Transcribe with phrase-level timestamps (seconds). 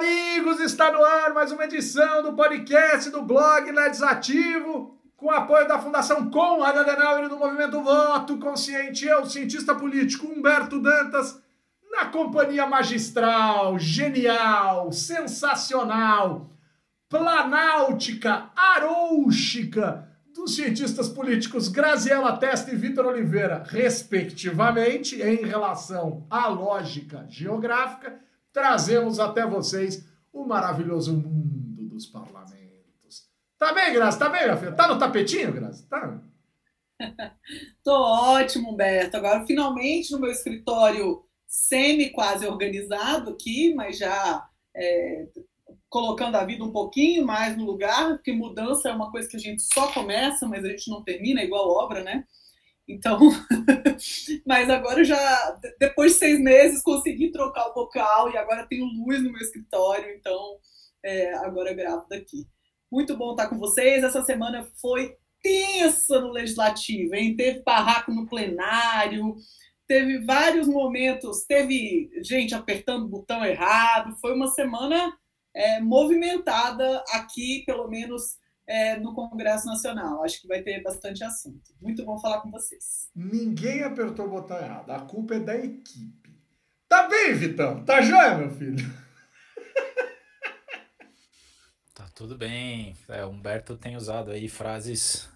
[0.00, 5.78] amigos, está no ar mais uma edição do podcast do blog Legislativo, com apoio da
[5.78, 9.04] Fundação Conrad Adenauer e do Movimento Voto Consciente.
[9.04, 11.38] Eu, cientista político Humberto Dantas,
[11.90, 16.50] na companhia magistral, genial, sensacional,
[17.06, 27.26] planáutica, arouxica dos cientistas políticos Graziela Testa e Vitor Oliveira, respectivamente, em relação à lógica
[27.28, 28.18] geográfica,
[28.52, 33.28] trazemos até vocês o maravilhoso mundo dos parlamentos.
[33.58, 34.18] Tá bem, Grazi?
[34.18, 34.72] Tá bem, minha filha?
[34.72, 35.86] Tá no tapetinho, Grazi?
[35.88, 36.20] Tá?
[37.84, 39.16] Tô ótimo, Humberto.
[39.16, 45.26] Agora, finalmente, no meu escritório semi-quase organizado aqui, mas já é,
[45.88, 49.40] colocando a vida um pouquinho mais no lugar, porque mudança é uma coisa que a
[49.40, 52.24] gente só começa, mas a gente não termina, é igual obra, né?
[52.90, 53.18] Então,
[54.46, 59.22] mas agora já, depois de seis meses, consegui trocar o bocal e agora tenho luz
[59.22, 60.58] no meu escritório, então
[61.02, 62.46] é, agora gravo daqui.
[62.90, 64.02] Muito bom estar com vocês.
[64.02, 67.36] Essa semana foi tensa no legislativo, hein?
[67.36, 69.36] Teve barraco no plenário,
[69.86, 74.16] teve vários momentos, teve gente apertando o botão errado.
[74.20, 75.16] Foi uma semana
[75.54, 78.39] é, movimentada aqui, pelo menos
[78.70, 80.22] é, no Congresso Nacional.
[80.22, 81.74] Acho que vai ter bastante assunto.
[81.80, 83.10] Muito bom falar com vocês.
[83.14, 84.90] Ninguém apertou o botão errado.
[84.90, 86.38] A culpa é da equipe.
[86.88, 87.84] Tá bem, Vitão?
[87.84, 88.78] Tá joia, meu filho?
[91.92, 92.96] Tá tudo bem.
[93.10, 95.28] É, Humberto tem usado aí frases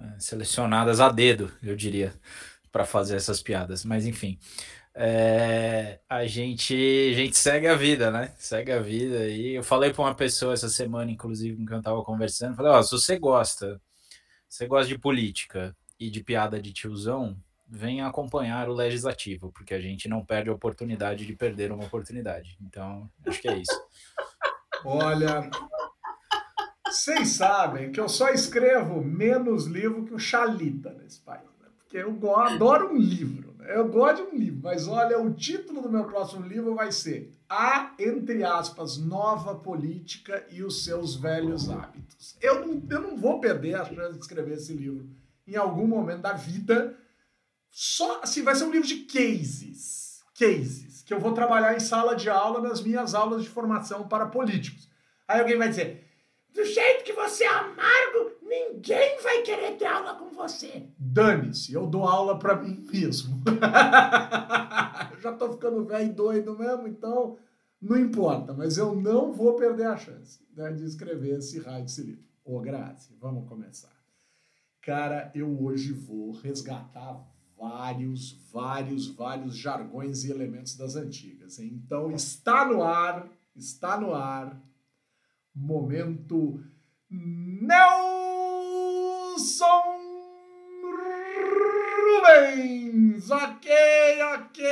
[0.00, 2.14] é, selecionadas a dedo, eu diria,
[2.72, 3.84] para fazer essas piadas.
[3.84, 4.38] Mas enfim
[5.00, 8.34] é, a gente a gente segue a vida, né?
[8.36, 9.28] Segue a vida.
[9.28, 12.72] E eu falei para uma pessoa essa semana, inclusive, com quem eu estava conversando, falei,
[12.72, 13.80] ó, se você gosta,
[14.48, 17.36] você gosta de política e de piada de tiozão,
[17.68, 22.58] venha acompanhar o legislativo, porque a gente não perde a oportunidade de perder uma oportunidade.
[22.60, 23.80] Então, acho que é isso.
[24.84, 25.48] Olha,
[26.84, 31.68] vocês sabem que eu só escrevo menos livro que o Chalita nesse país, né?
[31.78, 33.47] Porque eu adoro um livro.
[33.68, 37.38] Eu gosto de um livro, mas olha, o título do meu próximo livro vai ser
[37.46, 42.34] A, entre aspas, Nova Política e os Seus Velhos Hábitos.
[42.40, 45.06] Eu não, eu não vou perder a chance de escrever esse livro
[45.46, 46.96] em algum momento da vida.
[47.70, 50.22] Só assim, vai ser um livro de cases.
[50.34, 51.02] Cases.
[51.02, 54.88] Que eu vou trabalhar em sala de aula nas minhas aulas de formação para políticos.
[55.26, 56.07] Aí alguém vai dizer:
[56.54, 60.88] do jeito que você é amargo, ninguém vai querer ter aula com você.
[60.98, 63.42] Dane-se, eu dou aula para mim mesmo.
[65.20, 67.36] já tô ficando velho e doido mesmo, então
[67.80, 72.02] não importa, mas eu não vou perder a chance né, de escrever esse raio desse
[72.02, 72.24] livro.
[72.44, 73.96] Ô, Grazi, vamos começar.
[74.82, 77.22] Cara, eu hoje vou resgatar
[77.56, 81.58] vários, vários, vários jargões e elementos das antigas.
[81.58, 81.82] Hein?
[81.84, 84.60] Então está no ar, está no ar
[85.58, 86.60] momento
[87.10, 87.88] Nelson
[92.24, 93.30] Rubens.
[93.30, 93.70] Ok,
[94.34, 94.64] ok.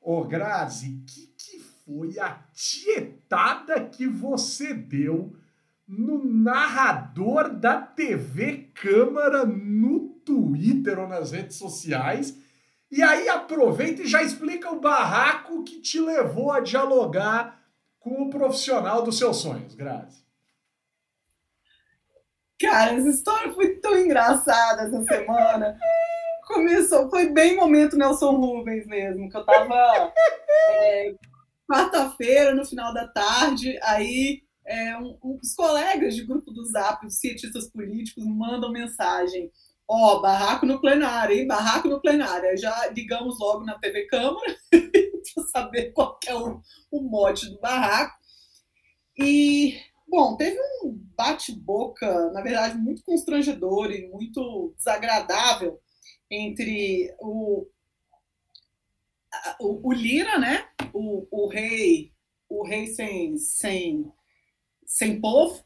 [0.00, 5.34] Ô, Grazi, que que foi a tietada que você deu
[5.86, 12.36] no narrador da TV Câmara no Twitter ou nas redes sociais?
[12.90, 17.59] E aí aproveita e já explica o barraco que te levou a dialogar
[18.00, 20.24] com o profissional dos seus sonhos, Grazi?
[22.58, 25.78] Cara, essa história foi tão engraçada essa semana.
[26.46, 30.12] Começou, foi bem momento Nelson Rubens mesmo, que eu tava
[30.68, 31.14] é,
[31.70, 37.06] quarta-feira, no final da tarde, aí é, um, um, os colegas de grupo do Zap,
[37.06, 39.50] os cientistas políticos, mandam mensagem.
[39.92, 41.48] Ó, oh, barraco no plenário, hein?
[41.48, 42.56] Barraco no plenário.
[42.56, 46.62] Já ligamos logo na TV Câmara para saber qual é o,
[46.92, 48.16] o mote do barraco.
[49.18, 55.80] E, bom, teve um bate-boca, na verdade, muito constrangedor e muito desagradável
[56.30, 57.66] entre o,
[59.58, 60.68] o, o Lira, né?
[60.92, 62.12] O, o rei,
[62.48, 64.08] o rei sem, sem,
[64.86, 65.64] sem povo,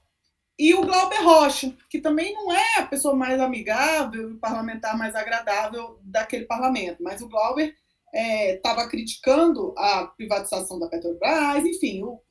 [0.59, 5.15] e o Glauber Rocha, que também não é a pessoa mais amigável, o parlamentar mais
[5.15, 7.75] agradável daquele parlamento, mas o Glauber
[8.13, 12.01] estava é, criticando a privatização da Petrobras, enfim.
[12.01, 12.23] Eu,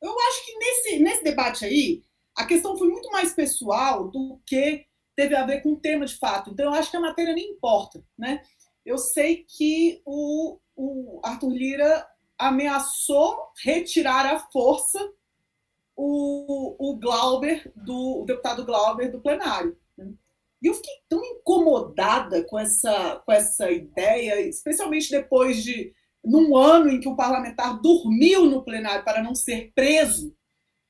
[0.00, 2.02] eu acho que nesse, nesse debate aí,
[2.36, 4.86] a questão foi muito mais pessoal do que
[5.16, 6.50] teve a ver com o tema de fato.
[6.50, 8.04] Então, eu acho que a matéria nem importa.
[8.16, 8.40] Né?
[8.84, 12.06] Eu sei que o, o Arthur Lira
[12.38, 14.98] ameaçou retirar à força
[16.90, 19.76] o, Glauber, do, o deputado Glauber, do plenário.
[20.62, 25.92] E eu fiquei tão incomodada com essa, com essa ideia, especialmente depois de
[26.24, 30.34] num ano em que o parlamentar dormiu no plenário para não ser preso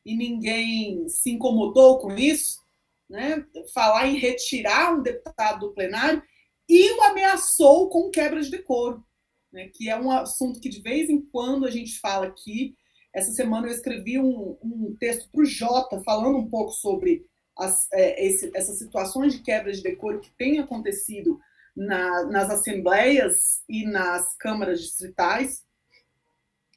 [0.04, 2.62] e ninguém se incomodou com isso,
[3.08, 3.44] né?
[3.72, 6.22] falar em retirar um deputado do plenário
[6.68, 9.04] e o ameaçou com quebra de decoro,
[9.52, 9.70] né?
[9.74, 12.76] que é um assunto que de vez em quando a gente fala aqui.
[13.14, 17.24] Essa semana eu escrevi um, um texto para o Jota falando um pouco sobre
[17.56, 21.38] as, é, esse, essas situações de quebra de decoro que têm acontecido
[21.76, 25.64] na, nas assembleias e nas câmaras distritais,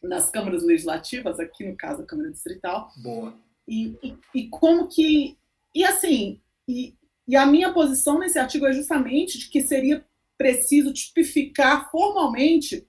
[0.02, 2.92] nas câmaras legislativas, aqui no caso a Câmara Distrital.
[2.98, 3.36] Boa.
[3.68, 5.38] E, e, e como que.
[5.74, 6.96] E assim, e,
[7.28, 10.06] e a minha posição nesse artigo é justamente de que seria
[10.38, 12.88] preciso tipificar formalmente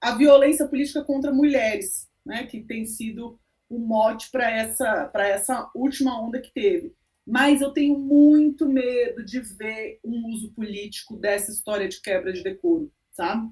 [0.00, 3.38] a violência política contra mulheres, né, que tem sido
[3.68, 6.94] o mote para essa, essa última onda que teve
[7.26, 12.42] mas eu tenho muito medo de ver um uso político dessa história de quebra de
[12.42, 13.48] decoro, sabe?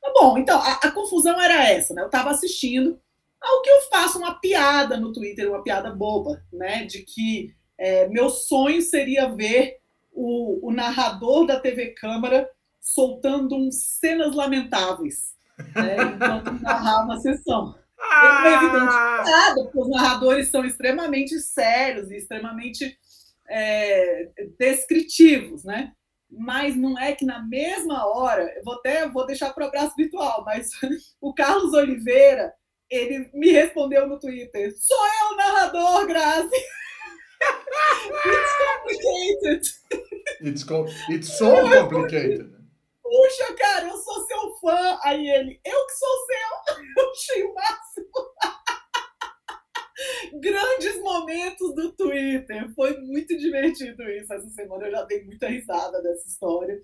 [0.00, 2.02] Tá bom, então a, a confusão era essa, né?
[2.02, 3.00] Eu estava assistindo
[3.40, 6.84] ao que eu faço uma piada no Twitter, uma piada boba, né?
[6.84, 9.78] De que é, meu sonho seria ver
[10.12, 12.48] o, o narrador da TV Câmara
[12.80, 15.34] soltando uns cenas lamentáveis
[15.74, 17.74] né, enquanto narrar uma sessão.
[18.10, 18.46] Ah!
[18.46, 22.96] Evidente, nada, porque os narradores são extremamente sérios e extremamente
[23.48, 24.28] é,
[24.58, 25.92] descritivos, né?
[26.30, 29.94] Mas não é que na mesma hora, eu vou até vou deixar para o abraço
[29.96, 30.70] virtual, mas
[31.20, 32.52] o Carlos Oliveira,
[32.90, 36.48] ele me respondeu no Twitter: sou eu o narrador, Grazi.
[38.26, 39.66] It's complicated.
[40.40, 42.53] It's, co it's so complicated.
[43.04, 44.98] Puxa, cara, eu sou seu fã.
[45.02, 46.74] Aí ele, eu que sou seu.
[46.96, 48.06] Eu achei o máximo
[50.40, 52.72] grandes momentos do Twitter.
[52.74, 54.86] Foi muito divertido isso essa semana.
[54.86, 56.80] Eu já dei muita risada dessa história.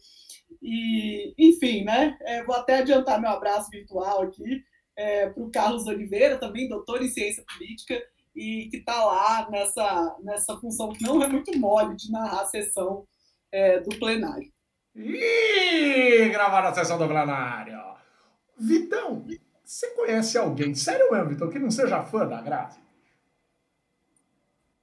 [0.61, 2.19] E, enfim, né?
[2.23, 4.63] É, vou até adiantar meu abraço virtual aqui
[4.97, 8.01] é, para o Carlos Oliveira, também doutor em ciência política,
[8.37, 12.47] e que está lá nessa, nessa função que não é muito mole de narrar a
[12.47, 13.07] sessão
[13.51, 14.53] é, do plenário.
[14.95, 17.81] Ih, gravar a sessão do plenário.
[18.59, 19.25] Vitão,
[19.65, 22.81] você conhece alguém, sério mesmo, Vitão, que não seja fã da Grazi?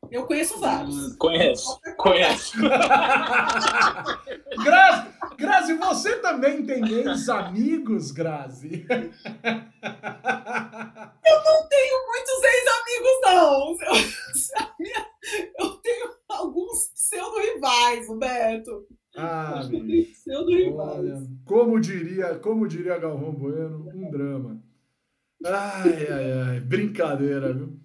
[0.09, 1.15] Eu conheço vários.
[1.17, 2.57] Conheço, conheço.
[4.63, 5.07] Grazi,
[5.37, 8.85] Grazi, você também tem ex-amigos, Grazi?
[8.89, 9.03] Eu
[11.43, 13.75] não tenho muitos ex-amigos, não.
[15.59, 18.87] Eu tenho alguns pseudo-rivais, Roberto.
[19.17, 19.61] Ah.
[21.43, 24.61] Como diria, como diria Galvão Bueno, um drama.
[25.43, 26.59] Ai, ai, ai.
[26.59, 27.79] Brincadeira, viu?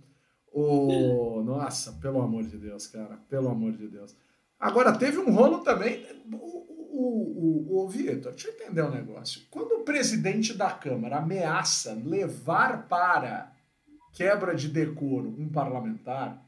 [0.53, 4.15] O, nossa, pelo amor de Deus, cara, pelo amor de Deus.
[4.61, 6.07] Agora, teve um rolo também.
[6.31, 9.41] O, o, o, o Vitor, deixa eu entender um negócio.
[9.51, 13.51] Quando o presidente da Câmara ameaça levar para
[14.13, 16.45] quebra de decoro um parlamentar,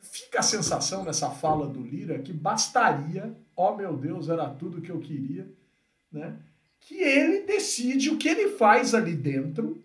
[0.00, 4.90] fica a sensação nessa fala do Lira que bastaria, oh meu Deus, era tudo que
[4.90, 5.46] eu queria,
[6.10, 6.36] né?
[6.80, 9.82] Que ele decide o que ele faz ali dentro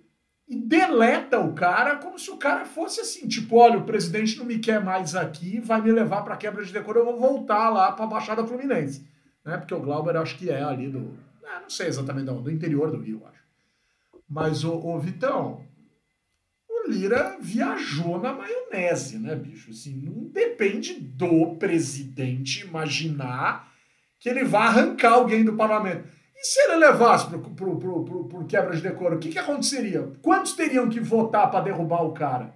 [0.47, 4.45] e deleta o cara como se o cara fosse assim, tipo, olha, o presidente não
[4.45, 7.91] me quer mais aqui, vai me levar para quebra de decoro, eu vou voltar lá
[7.91, 9.05] para a Baixada Fluminense,
[9.43, 9.57] né?
[9.57, 12.91] Porque o Glauber acho que é ali do, ah, não sei exatamente do, do interior
[12.91, 13.43] do Rio, acho.
[14.29, 15.64] Mas o, o Vitão,
[16.87, 19.71] Lira viajou na maionese, né, bicho?
[19.71, 23.71] Assim, não depende do presidente imaginar
[24.19, 26.07] que ele vai arrancar alguém do parlamento.
[26.35, 30.11] E se ele levasse por quebra de decoro, o que, que aconteceria?
[30.21, 32.53] Quantos teriam que votar para derrubar o cara?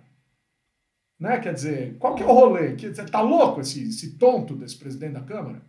[1.20, 1.40] Né?
[1.40, 2.76] Quer dizer, qual que é o rolê?
[2.76, 5.62] Você tá louco esse, esse tonto desse presidente da Câmara?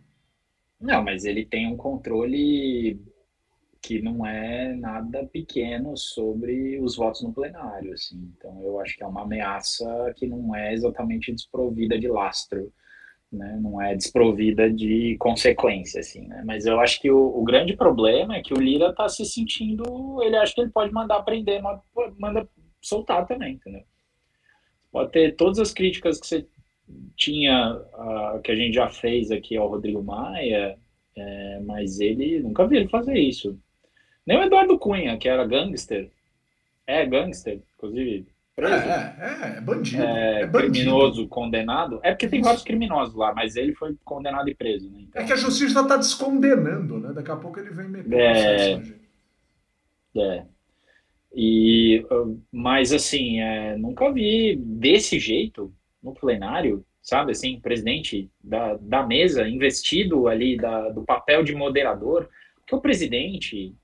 [0.80, 2.98] Não, mas ele tem um controle
[3.82, 8.32] que não é nada pequeno sobre os votos no plenário, assim.
[8.36, 12.72] Então eu acho que é uma ameaça que não é exatamente desprovida de lastro
[13.32, 13.58] né?
[13.62, 16.42] não é desprovida de consequência, assim, né?
[16.44, 20.20] Mas eu acho que o, o grande problema é que o Lira está se sentindo,
[20.22, 21.62] ele acha que ele pode mandar prender,
[22.18, 22.48] manda
[22.80, 23.82] soltar também, entendeu?
[24.90, 26.46] Pode ter todas as críticas que você
[27.16, 27.80] tinha,
[28.42, 30.76] que a gente já fez aqui ao Rodrigo Maia,
[31.16, 33.56] é, mas ele nunca vi ele fazer isso.
[34.30, 36.08] Nem o Eduardo Cunha, que era gangster,
[36.86, 38.74] é gangster, inclusive preso.
[38.74, 40.02] É, é, é bandido.
[40.04, 40.72] É, é bandido.
[40.72, 41.98] criminoso condenado.
[42.00, 44.88] É porque tem vários criminosos lá, mas ele foi condenado e preso.
[44.88, 45.00] Né?
[45.08, 45.20] Então...
[45.20, 47.12] É que a justiça está descondenando, né?
[47.12, 48.82] Daqui a pouco ele vem meter é...
[50.16, 50.46] é.
[51.34, 52.06] E,
[52.52, 59.48] mas assim, é, nunca vi desse jeito no plenário, sabe, assim, presidente da, da mesa
[59.48, 62.28] investido ali da, do papel de moderador,
[62.64, 63.74] que o presidente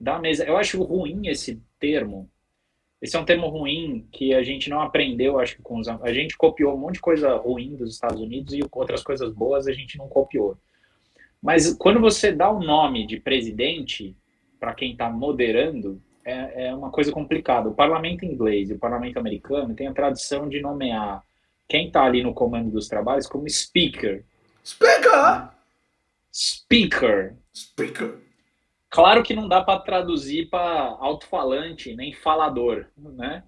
[0.00, 0.44] da mesa.
[0.44, 2.30] Eu acho ruim esse termo.
[3.00, 6.12] Esse é um termo ruim que a gente não aprendeu, acho que com os, a
[6.12, 9.72] gente copiou um monte de coisa ruim dos Estados Unidos e outras coisas boas a
[9.72, 10.58] gente não copiou.
[11.40, 14.16] Mas quando você dá o nome de presidente
[14.58, 17.68] para quem está moderando, é, é, uma coisa complicada.
[17.68, 21.22] O parlamento inglês e o parlamento americano têm a tradição de nomear
[21.68, 24.24] quem está ali no comando dos trabalhos como speaker.
[24.64, 25.48] Speaker!
[26.32, 27.34] Speaker.
[27.54, 28.27] Speaker.
[28.90, 33.44] Claro que não dá para traduzir para alto-falante, nem falador, né?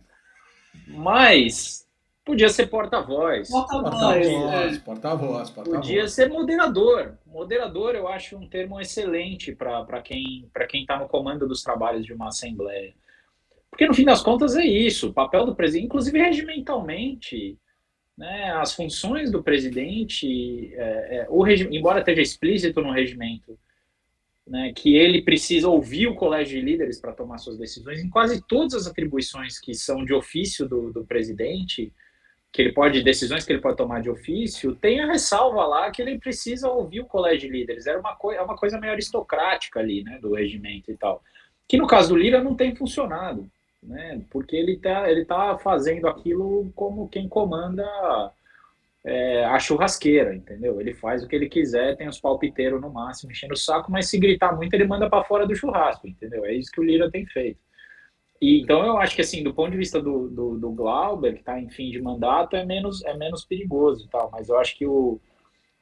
[0.87, 1.89] Mas
[2.25, 3.49] podia ser porta-voz.
[3.49, 5.81] Porta-voz, porta-voz, porta-voz.
[5.81, 7.19] Podia ser moderador.
[7.27, 12.05] Moderador eu acho um termo excelente para quem para quem está no comando dos trabalhos
[12.05, 12.95] de uma assembleia.
[13.71, 17.57] Porque no fim das contas é isso, o papel do presidente, inclusive regimentalmente,
[18.19, 23.59] né, as funções do presidente, é, é, o regi embora esteja explícito no regimento,
[24.51, 28.43] né, que ele precisa ouvir o colégio de líderes para tomar suas decisões, em quase
[28.43, 31.93] todas as atribuições que são de ofício do, do presidente,
[32.51, 36.03] que ele pode, decisões que ele pode tomar de ofício, tem a ressalva lá que
[36.03, 37.87] ele precisa ouvir o colégio de líderes.
[37.87, 41.23] Era uma, co é uma coisa meio aristocrática ali, né, do regimento e tal.
[41.69, 43.49] Que no caso do Lira não tem funcionado,
[43.81, 47.87] né, porque ele tá, ele tá fazendo aquilo como quem comanda
[49.05, 50.81] é, a churrasqueira, entendeu?
[50.81, 54.09] Ele faz o que ele quiser, tem os palpiteiros no máximo, enchendo o saco, mas
[54.09, 56.45] se gritar muito, ele manda para fora do churrasco, entendeu?
[56.45, 57.59] É isso que o Lira tem feito.
[58.41, 61.41] E, então eu acho que assim, do ponto de vista do, do, do Glauber, que
[61.41, 64.77] está em fim de mandato, é menos, é menos perigoso e tal, mas eu acho
[64.77, 65.21] que o.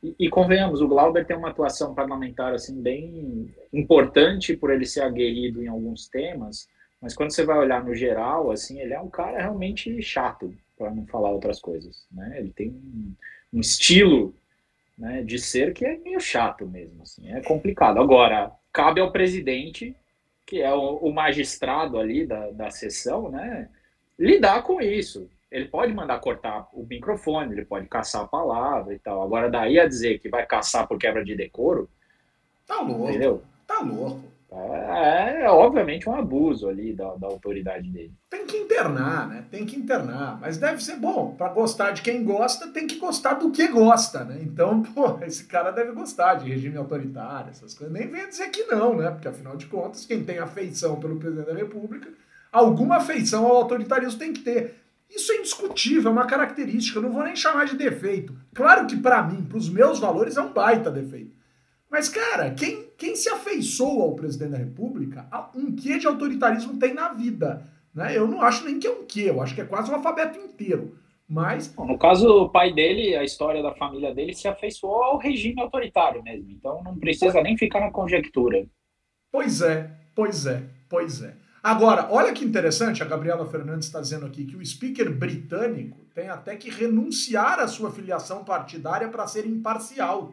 [0.03, 5.03] E, e convenhamos, o Glauber tem uma atuação parlamentar assim bem importante por ele ser
[5.03, 6.69] aguerrido em alguns temas,
[7.01, 10.91] mas quando você vai olhar no geral, assim, ele é um cara realmente chato, para
[10.91, 12.07] não falar outras coisas.
[12.11, 12.37] Né?
[12.39, 13.15] Ele tem um,
[13.53, 14.35] um estilo
[14.97, 17.99] né, de ser que é meio chato mesmo, assim, é complicado.
[17.99, 19.95] Agora, cabe ao presidente,
[20.47, 23.69] que é o, o magistrado ali da, da sessão, né,
[24.19, 25.29] lidar com isso.
[25.51, 29.23] Ele pode mandar cortar o microfone, ele pode caçar a palavra e tal.
[29.23, 31.89] Agora, daí a dizer que vai caçar por quebra de decoro.
[32.67, 33.09] Tá louco.
[33.09, 33.43] Entendeu?
[33.67, 34.23] Tá louco.
[34.51, 38.15] É, é, obviamente um abuso ali da, da autoridade dele.
[38.31, 39.45] Tem que internar, né?
[39.51, 40.41] Tem que internar.
[40.41, 41.35] Mas deve ser bom.
[41.37, 44.39] Para gostar de quem gosta, tem que gostar do que gosta, né?
[44.41, 47.93] Então, pô, esse cara deve gostar de regime autoritário, essas coisas.
[47.93, 49.11] Nem venha dizer que não, né?
[49.11, 52.09] Porque afinal de contas, quem tem afeição pelo presidente da República,
[52.51, 54.77] alguma afeição ao autoritarismo tem que ter.
[55.11, 56.99] Isso é indiscutível, é uma característica.
[56.99, 58.35] Eu não vou nem chamar de defeito.
[58.55, 61.37] Claro que para mim, para os meus valores, é um baita defeito.
[61.91, 66.93] Mas, cara, quem, quem se afeiçoa ao presidente da República, um quê de autoritarismo tem
[66.93, 67.65] na vida.
[67.95, 68.19] Né?
[68.19, 70.37] Eu não acho nem que é um quê, eu acho que é quase o alfabeto
[70.37, 70.99] inteiro.
[71.27, 71.73] Mas.
[71.77, 76.23] No caso, o pai dele, a história da família dele se afeiçoou ao regime autoritário
[76.23, 76.51] mesmo.
[76.51, 78.67] Então não precisa nem ficar na conjectura.
[79.31, 81.37] Pois é, pois é, pois é.
[81.63, 86.29] Agora, olha que interessante, a Gabriela Fernandes está dizendo aqui que o speaker britânico tem
[86.29, 90.33] até que renunciar à sua filiação partidária para ser imparcial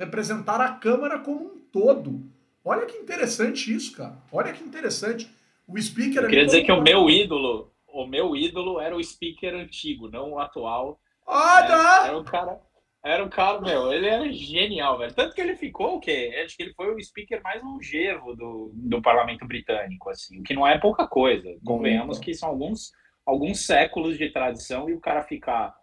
[0.00, 2.22] representar a Câmara como um todo.
[2.64, 4.16] Olha que interessante isso, cara.
[4.32, 5.30] Olha que interessante.
[5.68, 6.22] O speaker.
[6.22, 10.32] Eu queria dizer que o meu ídolo, o meu ídolo era o speaker antigo, não
[10.32, 10.98] o atual.
[11.26, 12.06] Ah, tá!
[12.06, 12.60] Era um cara.
[13.02, 15.14] Era um cara, meu, ele era genial, velho.
[15.14, 16.42] Tanto que ele ficou o quê?
[16.44, 20.52] Acho que ele foi o speaker mais longevo do, do parlamento britânico, assim, o que
[20.52, 21.48] não é pouca coisa.
[21.64, 22.92] Convenhamos que são alguns,
[23.24, 25.74] alguns séculos de tradição e o cara ficar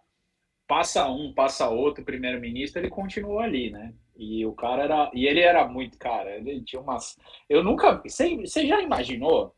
[0.68, 3.94] passa um, passa outro primeiro-ministro, ele continuou ali, né?
[4.18, 5.10] E o cara era.
[5.14, 6.36] E ele era muito, cara.
[6.36, 7.16] Ele tinha umas.
[7.48, 8.02] Eu nunca.
[8.04, 9.54] Você, já imaginou?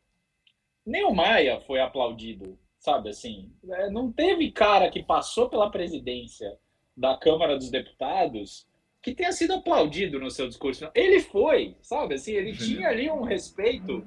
[0.85, 3.51] Nem o Maia foi aplaudido, sabe assim?
[3.69, 6.59] É, não teve cara que passou pela presidência
[6.97, 8.67] da Câmara dos Deputados
[9.03, 10.91] que tenha sido aplaudido no seu discurso.
[10.95, 12.15] Ele foi, sabe?
[12.15, 14.05] Assim, ele tinha ali um respeito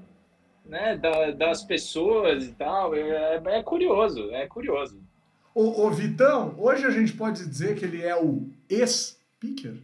[0.65, 2.93] né, da, das pessoas e tal.
[2.95, 5.01] É, é curioso, é curioso.
[5.55, 9.77] Ô, ô, Vitão, hoje a gente pode dizer que ele é o ex-speaker?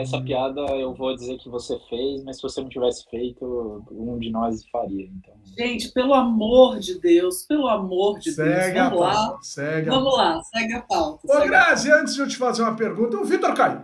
[0.00, 4.18] Essa piada eu vou dizer que você fez, mas se você não tivesse feito, um
[4.18, 5.06] de nós faria.
[5.06, 5.34] Então...
[5.56, 9.38] Gente, pelo amor de Deus, pelo amor de segue Deus, vamos lá.
[9.42, 11.20] Segue vamos lá, segue a pauta.
[11.26, 13.82] Ô, Grazi, antes de eu te fazer uma pergunta, o Vitor caiu.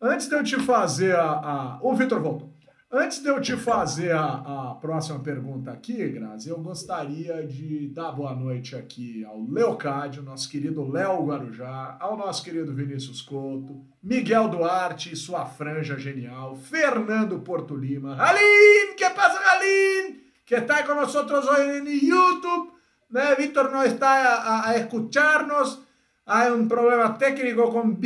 [0.00, 1.30] Antes de eu te fazer a.
[1.30, 1.78] a...
[1.80, 2.51] O Vitor voltou.
[2.94, 8.12] Antes de eu te fazer a, a próxima pergunta aqui, Grazi, eu gostaria de dar
[8.12, 14.46] boa noite aqui ao Leocádio, nosso querido Léo Guarujá, ao nosso querido Vinícius Couto, Miguel
[14.50, 20.20] Duarte e sua franja genial, Fernando Porto Lima, Aline, que passa, Aline?
[20.44, 22.72] Que está com nós hoje no YouTube,
[23.10, 23.34] né?
[23.36, 25.80] Víctor não está a, a escucharnos,
[26.26, 27.96] há um problema técnico com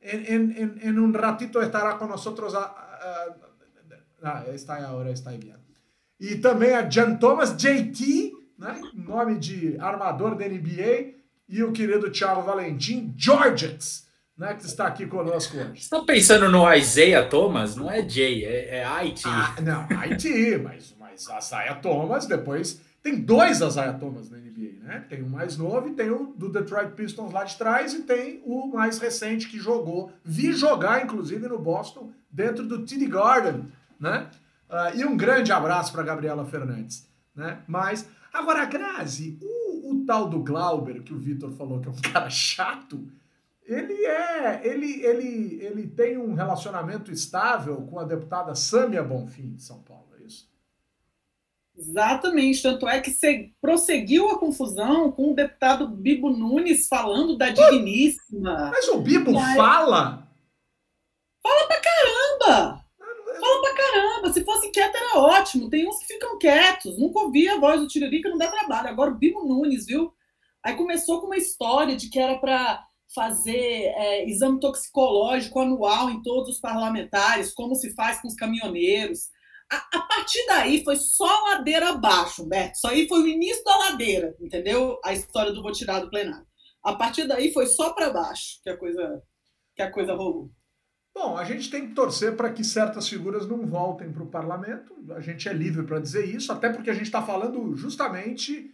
[0.00, 3.47] en, en un ratito estará con nosotros a, a
[4.22, 5.54] Ah, está agora está bem.
[6.20, 8.80] E também a John Thomas, JT, né?
[8.92, 11.14] nome de armador da NBA,
[11.48, 14.06] e o querido Thiago Valentim, Georgets,
[14.36, 14.54] né?
[14.54, 15.68] que está aqui conosco hoje.
[15.68, 17.76] Você está pensando no Isaiah Thomas?
[17.76, 19.22] Não é Jay, é, é IT.
[19.26, 25.04] Ah, não, IT, mas, mas Isaiah Thomas depois tem dois Isaiah Thomas na NBA, né?
[25.08, 28.42] Tem o mais novo e tem o do Detroit Pistons lá de trás e tem
[28.44, 30.10] o mais recente que jogou.
[30.24, 33.66] Vi jogar, inclusive, no Boston, dentro do TD Garden,
[33.98, 34.30] né?
[34.68, 37.62] Uh, e um grande abraço para Gabriela Fernandes, né?
[37.66, 42.00] Mas, agora, Grazi, o, o tal do Glauber, que o Vitor falou que é um
[42.12, 43.10] cara chato,
[43.64, 49.62] ele é, ele, ele, ele tem um relacionamento estável com a deputada Sâmia Bonfim de
[49.62, 50.08] São Paulo.
[51.78, 57.50] Exatamente, tanto é que se, prosseguiu a confusão com o deputado Bibo Nunes falando da
[57.50, 58.70] digníssima.
[58.72, 60.28] Mas o Bibo fala?
[61.40, 62.84] Fala pra caramba!
[63.40, 64.32] Fala pra caramba!
[64.32, 65.68] Se fosse quieto era ótimo.
[65.68, 66.98] Tem uns que ficam quietos.
[66.98, 68.88] Nunca ouvi a voz do Tiririca, não dá trabalho.
[68.88, 70.12] Agora o Bibo Nunes, viu?
[70.64, 76.22] Aí começou com uma história de que era para fazer é, exame toxicológico anual em
[76.22, 79.30] todos os parlamentares, como se faz com os caminhoneiros.
[79.70, 82.76] A, a, partir daí foi só ladeira abaixo, Beto.
[82.76, 84.98] Isso aí foi o início da ladeira, entendeu?
[85.04, 86.46] A história do vou tirar do plenário.
[86.82, 89.22] A partir daí foi só para baixo que a coisa
[89.74, 90.50] que a coisa rolou.
[91.18, 94.94] Bom, a gente tem que torcer para que certas figuras não voltem para o parlamento.
[95.16, 98.72] A gente é livre para dizer isso, até porque a gente está falando justamente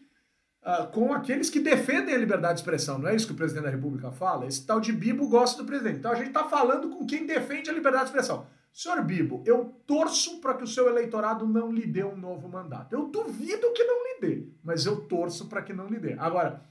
[0.63, 2.99] uh, com aqueles que defendem a liberdade de expressão.
[2.99, 4.47] Não é isso que o presidente da República fala?
[4.47, 6.01] Esse tal de Bibo gosta do presidente.
[6.01, 8.47] Então a gente está falando com quem defende a liberdade de expressão.
[8.71, 12.93] Senhor Bibo, eu torço para que o seu eleitorado não lhe dê um novo mandato.
[12.93, 16.15] Eu duvido que não lhe dê, mas eu torço para que não lhe dê.
[16.19, 16.63] Agora,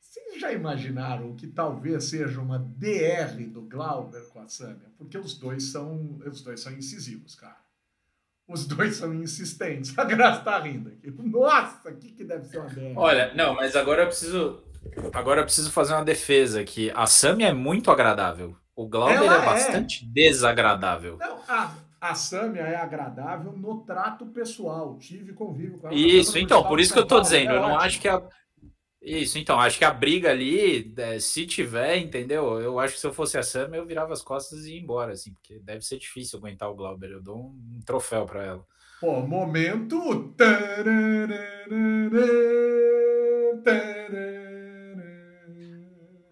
[0.00, 4.90] vocês já imaginaram que talvez seja uma DR do Glauber com a Sâmia?
[4.96, 7.56] Porque os dois são, os dois são incisivos, cara.
[8.48, 9.96] Os dois são insistentes.
[9.98, 11.10] A Graça tá rindo aqui.
[11.10, 12.92] Nossa, o que, que deve ser uma DR?
[12.94, 14.62] Olha, não, mas agora eu preciso.
[15.12, 16.92] Agora eu preciso fazer uma defesa aqui.
[16.94, 18.56] A Sâmia é muito agradável.
[18.74, 20.08] O Glauber Ela é, é bastante é.
[20.12, 21.16] desagradável.
[21.18, 24.96] Não, a, a Sâmia é agradável no trato pessoal.
[24.98, 25.96] Tive convívio com ela.
[25.96, 27.50] Isso, então, por isso que eu tô dizendo.
[27.50, 28.22] É eu não acho que a.
[29.06, 32.60] Isso, então, acho que a briga ali, é, se tiver, entendeu?
[32.60, 35.12] Eu acho que se eu fosse a Sâmia, eu virava as costas e ia embora,
[35.12, 37.12] assim, porque deve ser difícil aguentar o Glauber.
[37.12, 38.66] Eu dou um, troféu para ela.
[39.00, 40.34] Pô, momento.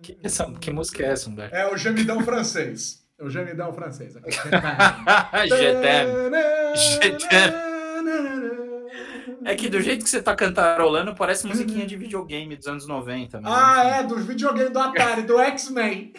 [0.03, 1.55] Que, essa, que música é essa, Humberto?
[1.55, 3.07] É o gemidão francês.
[3.17, 4.15] É o gemidão francês.
[5.47, 7.74] Jetem.
[9.45, 13.41] É que do jeito que você tá cantarolando, parece musiquinha de videogame dos anos 90.
[13.41, 13.55] Mesmo.
[13.55, 16.13] Ah, é, dos videogames do Atari, do X-Men.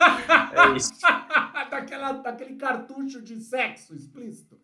[0.00, 0.92] É isso.
[1.70, 4.58] daquela, daquele cartucho de sexo explícito.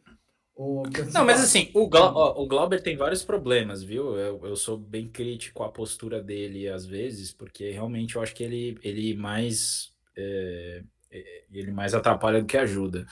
[1.13, 4.17] Não, mas assim, o, Gla o Glauber tem vários problemas, viu?
[4.17, 8.45] Eu, eu sou bem crítico à postura dele às vezes, porque realmente eu acho que
[8.45, 13.05] ele, ele mais é, é, ele mais atrapalha do que ajuda.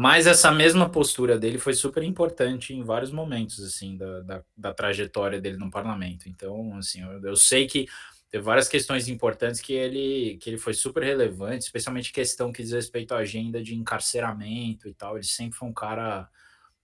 [0.00, 4.72] Mas essa mesma postura dele foi super importante em vários momentos, assim, da, da, da
[4.72, 6.28] trajetória dele no parlamento.
[6.28, 7.88] Então, assim, eu, eu sei que
[8.30, 12.70] teve várias questões importantes que ele, que ele foi super relevante, especialmente questão que diz
[12.70, 15.16] respeito à agenda de encarceramento e tal.
[15.16, 16.30] Ele sempre foi um cara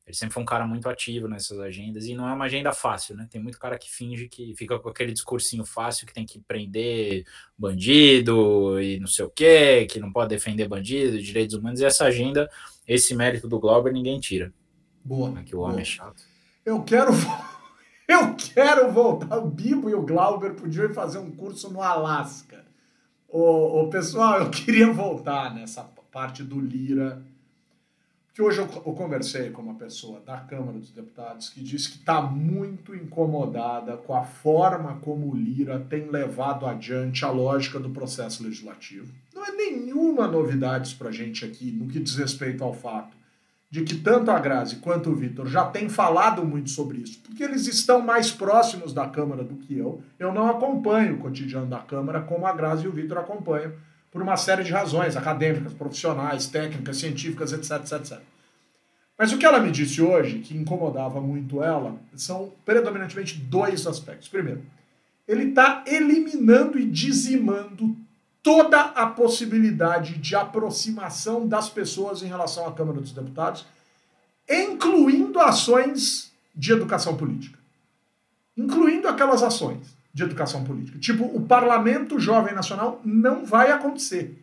[0.07, 3.17] ele sempre foi um cara muito ativo nessas agendas e não é uma agenda fácil,
[3.17, 3.27] né?
[3.31, 7.25] Tem muito cara que finge que fica com aquele discursinho fácil que tem que prender
[7.57, 12.05] bandido e não sei o quê, que não pode defender bandido, direitos humanos, e essa
[12.05, 12.51] agenda,
[12.87, 14.53] esse mérito do Glauber ninguém tira.
[15.05, 15.39] Boa.
[15.39, 16.23] É que o homem é chato.
[16.65, 17.13] Eu quero
[18.09, 19.39] eu quero voltar.
[19.39, 22.65] O Bibo e o Glauber podiam fazer um curso no Alasca.
[23.29, 27.21] O pessoal, eu queria voltar nessa parte do Lira
[28.35, 31.99] que hoje eu, eu, conversei com uma pessoa da Câmara dos Deputados que disse que
[31.99, 37.91] está muito incomodada com a forma como o Lira tem levado adiante a lógica do
[37.91, 39.15] processo legislativo.
[39.33, 43.17] Não é nenhuma novidade para a gente aqui no que diz respeito ao fato
[43.71, 47.43] de que tanto a Grazi quanto o Vitor já têm falado muito sobre isso, porque
[47.43, 50.03] eles estão mais próximos da Câmara do que eu.
[50.19, 53.73] Eu não acompanho o cotidiano da Câmara como a Grazi e o Vitor acompanham
[54.15, 58.21] por uma série de razões acadêmicas, profissionais, técnicas, científicas, etc, etc, etc.
[59.19, 64.29] Mas o que ela me disse hoje, que incomodava muito ela, são predominantemente dois aspectos.
[64.29, 64.63] Primeiro,
[65.27, 67.97] ele está eliminando e dizimando
[68.41, 73.67] toda a possibilidade de aproximação das pessoas em relação à Câmara dos Deputados,
[74.49, 77.59] incluindo ações de educação política.
[78.57, 80.97] Incluindo aquelas ações de educação política.
[80.99, 84.41] Tipo, o Parlamento Jovem Nacional não vai acontecer.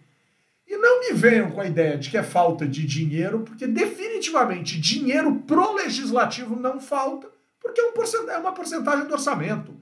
[0.68, 4.80] E não me venham com a ideia de que é falta de dinheiro, porque definitivamente
[4.80, 7.30] dinheiro pro legislativo não falta,
[7.60, 9.74] porque é, é uma porcentagem do orçamento.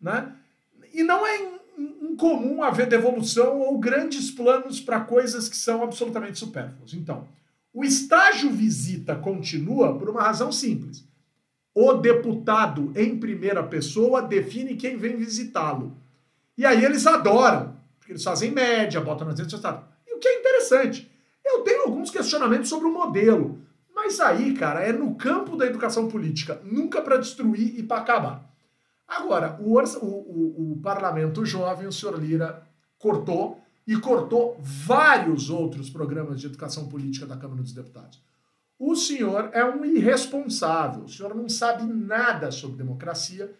[0.00, 0.32] Né?
[0.92, 6.92] E não é incomum haver devolução ou grandes planos para coisas que são absolutamente supérfluas.
[6.92, 7.28] Então,
[7.72, 11.04] o estágio visita continua por uma razão simples.
[11.78, 15.94] O deputado, em primeira pessoa, define quem vem visitá-lo.
[16.56, 19.80] E aí eles adoram, porque eles fazem média, botam nas redes sociais
[20.16, 21.10] o que é interessante.
[21.44, 23.60] Eu tenho alguns questionamentos sobre o modelo,
[23.94, 28.50] mas aí, cara, é no campo da educação política, nunca para destruir e para acabar.
[29.06, 32.62] Agora, o, o, o parlamento jovem, o senhor Lira,
[32.98, 38.20] cortou e cortou vários outros programas de educação política da Câmara dos Deputados.
[38.78, 43.54] O senhor é um irresponsável, o senhor não sabe nada sobre democracia,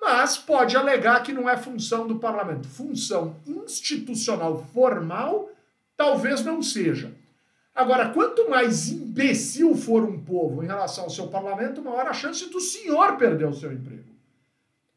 [0.00, 2.68] mas pode alegar que não é função do parlamento.
[2.68, 5.50] Função institucional formal
[5.96, 7.14] Talvez não seja.
[7.74, 12.48] Agora, quanto mais imbecil for um povo em relação ao seu parlamento, maior a chance
[12.48, 14.04] do senhor perder o seu emprego.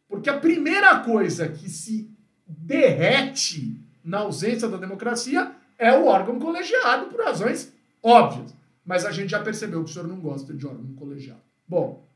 [0.08, 2.10] Porque a primeira coisa que se
[2.48, 8.54] derrete na ausência da democracia é o órgão colegiado, por razões óbvias.
[8.88, 11.42] Mas a gente já percebeu que o senhor não gosta de órgão colegiado.
[11.68, 12.08] Bom,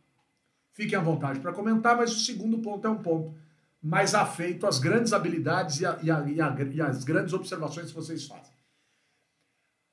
[0.72, 3.36] fiquem à vontade para comentar, mas o segundo ponto é um ponto
[3.84, 7.90] mais afeito às grandes habilidades e, a, e, a, e, a, e às grandes observações
[7.90, 8.54] que vocês fazem.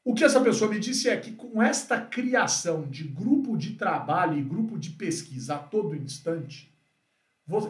[0.04, 4.38] O que essa pessoa me disse é que com esta criação de grupo de trabalho
[4.38, 6.72] e grupo de pesquisa a todo instante,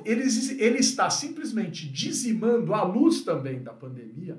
[0.04, 0.24] ele,
[0.62, 4.38] ele está simplesmente dizimando, à luz também da pandemia,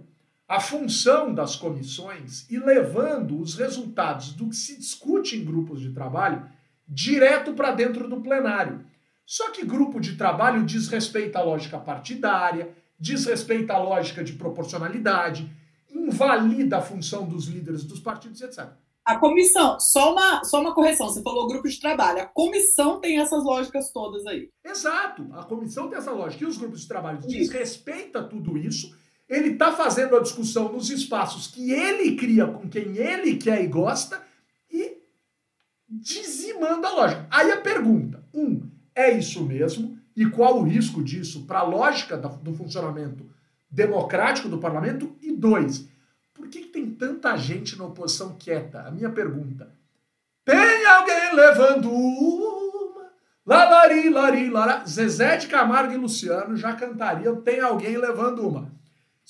[0.50, 5.92] a função das comissões e levando os resultados do que se discute em grupos de
[5.92, 6.44] trabalho
[6.88, 8.84] direto para dentro do plenário.
[9.24, 14.34] Só que grupo de trabalho diz respeito à lógica partidária, diz respeito à lógica de
[14.34, 15.48] proporcionalidade,
[15.88, 18.70] invalida a função dos líderes dos partidos, etc.
[19.06, 22.22] A comissão, só uma, só uma correção, você falou grupo de trabalho.
[22.22, 24.50] A comissão tem essas lógicas todas aí.
[24.66, 26.44] Exato, a comissão tem essa lógica.
[26.44, 28.98] E os grupos de trabalho desrespeita tudo isso.
[29.30, 33.68] Ele está fazendo a discussão nos espaços que ele cria com quem ele quer e
[33.68, 34.22] gosta
[34.72, 34.98] e
[35.88, 37.28] dizimando a lógica.
[37.30, 40.00] Aí a pergunta: um, é isso mesmo?
[40.16, 43.30] E qual o risco disso para a lógica do funcionamento
[43.70, 45.16] democrático do parlamento?
[45.22, 45.88] E dois,
[46.34, 48.82] por que, tem tanta gente na oposição quieta?
[48.82, 49.72] A minha pergunta.
[50.44, 53.12] Tem alguém levando uma?
[53.46, 54.84] Lalari, lari, lara.
[54.86, 58.79] Zezé de Camargo e Luciano já cantariam Tem alguém levando uma.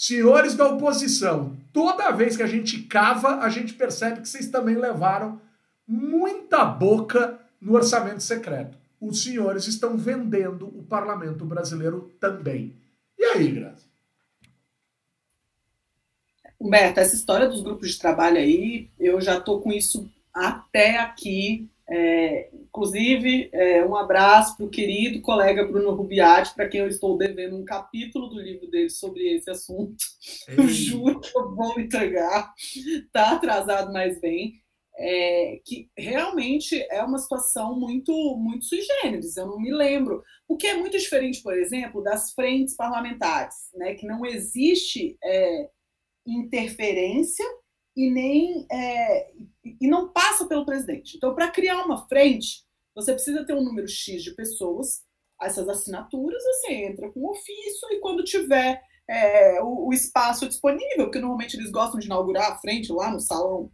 [0.01, 4.77] Senhores da oposição, toda vez que a gente cava, a gente percebe que vocês também
[4.77, 5.41] levaram
[5.85, 8.77] muita boca no orçamento secreto.
[9.01, 12.77] Os senhores estão vendendo o parlamento brasileiro também.
[13.17, 13.83] E aí, Graça?
[16.57, 21.69] Humberto, essa história dos grupos de trabalho aí, eu já estou com isso até aqui.
[21.91, 27.17] É, inclusive, é, um abraço para o querido colega Bruno Rubiati, para quem eu estou
[27.17, 29.95] devendo um capítulo do livro dele sobre esse assunto.
[30.47, 30.55] Ei.
[30.59, 32.53] Eu juro que eu vou entregar.
[32.55, 34.61] Está atrasado, mas bem.
[35.01, 40.21] É, que realmente é uma situação muito, muito sui generis, eu não me lembro.
[40.45, 45.69] O que é muito diferente, por exemplo, das frentes parlamentares, né, que não existe é,
[46.27, 47.45] interferência
[47.95, 49.31] e nem é,
[49.63, 51.17] e não passa pelo presidente.
[51.17, 52.63] Então, para criar uma frente,
[52.95, 55.03] você precisa ter um número X de pessoas,
[55.41, 61.19] essas assinaturas, você entra com ofício e quando tiver é, o, o, espaço disponível, porque
[61.19, 63.71] normalmente eles gostam de inaugurar a frente lá no salão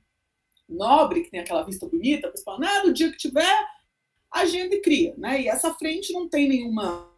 [0.67, 3.67] nobre, que tem aquela vista bonita, para falar, ah, no dia que tiver,
[4.31, 5.13] agenda e cria.
[5.17, 5.41] Né?
[5.41, 7.11] E essa frente não tem nenhuma,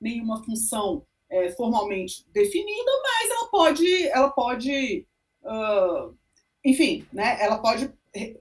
[0.00, 5.06] nenhuma função é, formalmente definida, mas ela pode, ela pode,
[5.42, 6.14] uh,
[6.64, 7.36] enfim, né?
[7.40, 7.92] Ela pode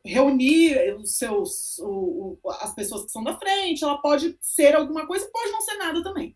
[0.06, 5.08] reunir os seus, o, o, as pessoas que são da frente, ela pode ser alguma
[5.08, 6.36] coisa, pode não ser nada também.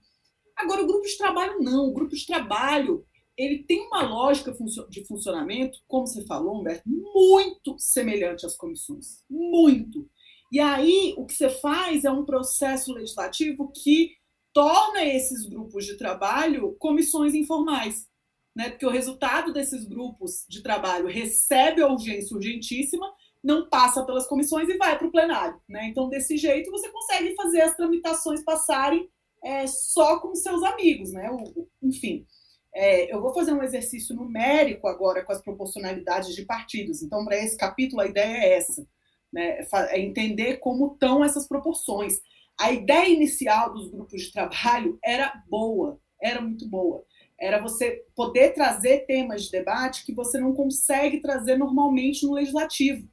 [0.55, 1.89] Agora, o grupo de trabalho não.
[1.89, 3.05] O grupo de trabalho
[3.37, 4.51] ele tem uma lógica
[4.89, 9.23] de funcionamento, como você falou, Humberto, muito semelhante às comissões.
[9.29, 10.09] Muito.
[10.51, 14.15] E aí, o que você faz é um processo legislativo que
[14.51, 18.07] torna esses grupos de trabalho comissões informais,
[18.57, 18.71] né?
[18.71, 23.07] Porque o resultado desses grupos de trabalho recebe a urgência urgentíssima,
[23.43, 25.85] não passa pelas comissões e vai para o plenário, né?
[25.85, 29.07] Então, desse jeito, você consegue fazer as tramitações passarem
[29.45, 31.29] é, só com seus amigos, né?
[31.29, 32.25] O, enfim.
[32.73, 37.03] É, eu vou fazer um exercício numérico agora com as proporcionalidades de partidos.
[37.03, 38.87] Então, para esse capítulo, a ideia é essa:
[39.31, 39.59] né?
[39.89, 42.19] é entender como estão essas proporções
[42.59, 47.05] a ideia inicial dos grupos de trabalho era boa, era muito boa.
[47.39, 53.07] Era você poder trazer temas de debate que você não consegue trazer normalmente no legislativo.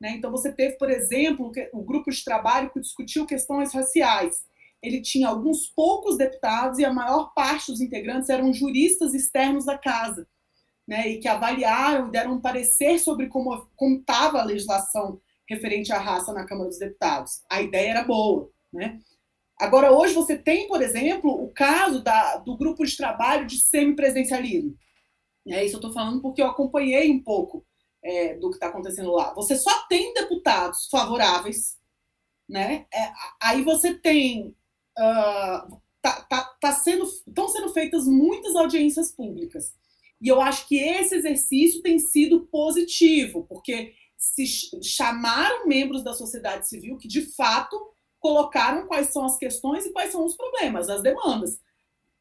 [0.00, 0.10] Né?
[0.10, 4.44] Então, você teve, por exemplo, o grupo de trabalho que discutiu questões raciais.
[4.82, 9.78] Ele tinha alguns poucos deputados e a maior parte dos integrantes eram juristas externos da
[9.78, 10.26] casa,
[10.86, 11.08] né?
[11.08, 13.66] e que avaliaram e deram um parecer sobre como
[13.98, 17.42] estava a legislação referente à raça na Câmara dos Deputados.
[17.48, 18.50] A ideia era boa.
[18.72, 19.00] Né?
[19.58, 24.76] Agora, hoje você tem, por exemplo, o caso da, do grupo de trabalho de semipresidencialismo.
[25.48, 27.64] É isso eu estou falando porque eu acompanhei um pouco
[28.02, 29.32] é, do que está acontecendo lá.
[29.34, 31.78] Você só tem deputados favoráveis,
[32.48, 32.86] né?
[32.92, 34.54] É, aí você tem.
[34.98, 39.74] Uh, tá, tá, tá sendo, estão sendo feitas muitas audiências públicas.
[40.20, 44.46] E eu acho que esse exercício tem sido positivo, porque se
[44.82, 47.93] chamaram membros da sociedade civil que, de fato,
[48.24, 51.60] colocaram quais são as questões e quais são os problemas, as demandas.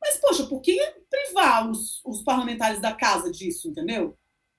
[0.02, 0.78] Mas, poxa, por que
[1.10, 4.18] privar os, os parlamentares da casa disso, entendeu?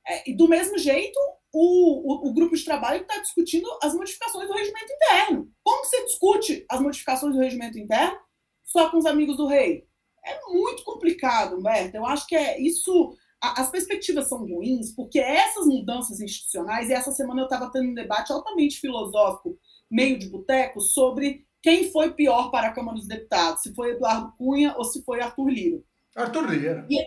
[0.08, 1.20] É, e do mesmo jeito,
[1.52, 5.52] o, o, o grupo de trabalho está discutindo as modificações do regimento interno.
[5.62, 8.18] Como você discute as modificações do regimento interno
[8.64, 9.86] só com os amigos do rei?
[10.24, 11.94] É muito complicado, Humberto.
[11.94, 13.14] Eu acho que é isso.
[13.38, 17.94] as perspectivas são ruins, porque essas mudanças institucionais, e essa semana eu estava tendo um
[17.94, 19.58] debate altamente filosófico
[19.90, 24.32] meio de boteco sobre quem foi pior para a Câmara dos Deputados, se foi Eduardo
[24.36, 25.80] Cunha ou se foi Arthur Lira.
[26.14, 26.86] Arthur Lira.
[26.90, 26.98] E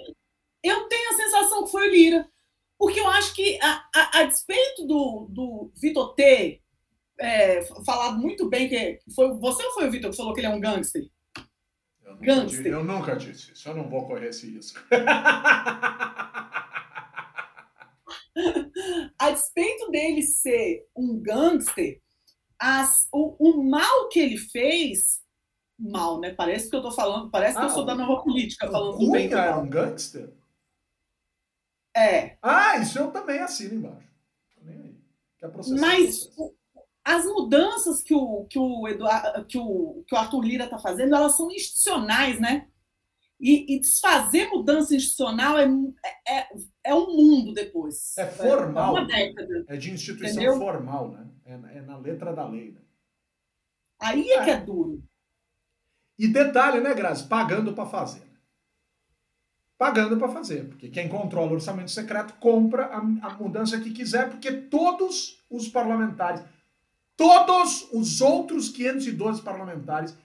[0.63, 2.27] eu tenho a sensação que foi o Lira,
[2.77, 6.61] porque eu acho que, a, a, a despeito do, do Vitor T
[7.19, 10.47] é, falado muito bem que foi você ou foi o Vitor que falou que ele
[10.47, 11.07] é um gangster?
[12.03, 12.63] Eu nunca, gangster.
[12.63, 14.79] Disse, eu nunca disse isso, eu não vou correr esse risco.
[19.19, 21.99] a despeito dele ser um gangster,
[22.59, 25.21] as, o, o, mal que ele fez,
[25.77, 26.33] mal, né?
[26.33, 29.11] Parece que eu tô falando, parece ah, que eu sou da nova política falando do
[29.11, 29.31] bem.
[29.31, 30.33] era um gangster?
[31.95, 32.37] É.
[32.41, 34.07] Ah, isso eu também assino embaixo.
[34.65, 34.95] Aí.
[35.37, 35.47] Que
[35.79, 36.29] Mas
[37.03, 41.15] as mudanças que o, que o, Eduardo, que o, que o Arthur Lira está fazendo,
[41.15, 42.67] elas são institucionais, né?
[43.39, 45.67] E, e, desfazer mudança institucional é,
[46.27, 46.47] é,
[46.85, 48.17] é um mundo depois.
[48.17, 48.97] É formal.
[48.97, 50.57] É, uma década, é de instituição entendeu?
[50.57, 51.27] formal, né?
[51.47, 52.71] É, é, na letra da lei.
[52.71, 52.81] Né?
[53.99, 55.01] Aí é, que é duro.
[56.19, 57.25] E detalhe, né, Grazi?
[57.27, 58.19] Pagando para fazer.
[58.19, 58.37] Né?
[59.77, 60.67] Pagando para fazer.
[60.67, 65.67] Porque quem controla o orçamento secreto compra a, a mudança que quiser, porque todos os
[65.67, 66.43] parlamentares,
[67.15, 70.15] todos os outros 512 parlamentares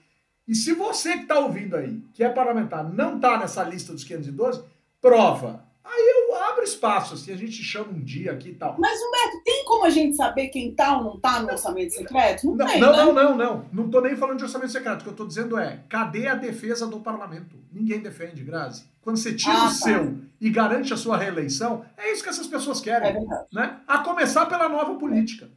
[0.46, 4.04] e se você que está ouvindo aí, que é parlamentar, não está nessa lista dos
[4.04, 4.64] 512,
[5.00, 5.64] prova.
[5.84, 6.21] Aí eu
[6.62, 8.76] abro espaço, assim, a gente chama um dia aqui e tal.
[8.78, 12.46] Mas, Humberto, tem como a gente saber quem está ou não está no orçamento secreto?
[12.46, 13.04] Não, não tem, não, né?
[13.04, 13.66] não, não, não.
[13.72, 15.00] Não estou nem falando de orçamento secreto.
[15.00, 17.56] O que eu estou dizendo é, cadê a defesa do parlamento?
[17.70, 18.84] Ninguém defende, Grazi.
[19.02, 19.70] Quando você tira ah, o tá.
[19.70, 23.08] seu e garante a sua reeleição, é isso que essas pessoas querem.
[23.08, 23.44] É.
[23.52, 23.80] Né?
[23.86, 25.50] A começar pela nova política.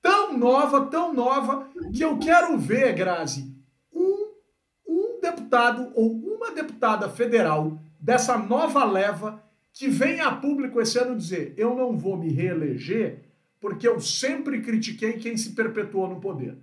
[0.00, 3.52] Tão nova, tão nova, que eu quero ver, Grazi,
[5.20, 9.40] deputado ou uma deputada federal dessa nova leva
[9.72, 13.20] que vem a público esse ano dizer: eu não vou me reeleger
[13.60, 16.58] porque eu sempre critiquei quem se perpetuou no poder.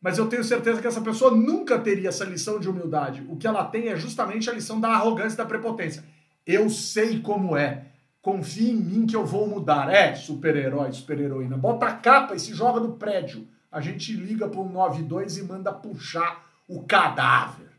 [0.00, 3.24] Mas eu tenho certeza que essa pessoa nunca teria essa lição de humildade.
[3.28, 6.04] O que ela tem é justamente a lição da arrogância e da prepotência.
[6.46, 7.86] Eu sei como é.
[8.20, 9.92] Confie em mim que eu vou mudar.
[9.92, 11.56] É, super-herói, super-heroína.
[11.56, 13.46] Bota a capa e se joga no prédio.
[13.70, 17.70] A gente liga um 92 e manda puxar o cadáver.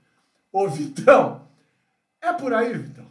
[0.52, 1.48] Ô, Vitão,
[2.22, 3.06] é por aí, Vitão.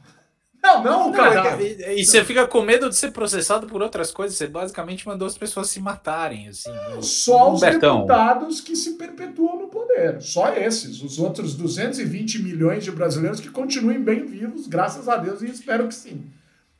[0.62, 1.60] Não, não o cara.
[1.60, 4.38] E, e você fica com medo de ser processado por outras coisas.
[4.38, 6.48] Você basicamente mandou as pessoas se matarem.
[6.48, 6.70] Assim,
[7.00, 10.22] Só os deputados que se perpetuam no poder.
[10.22, 11.02] Só esses.
[11.02, 15.88] Os outros 220 milhões de brasileiros que continuem bem vivos, graças a Deus, e espero
[15.88, 16.30] que sim.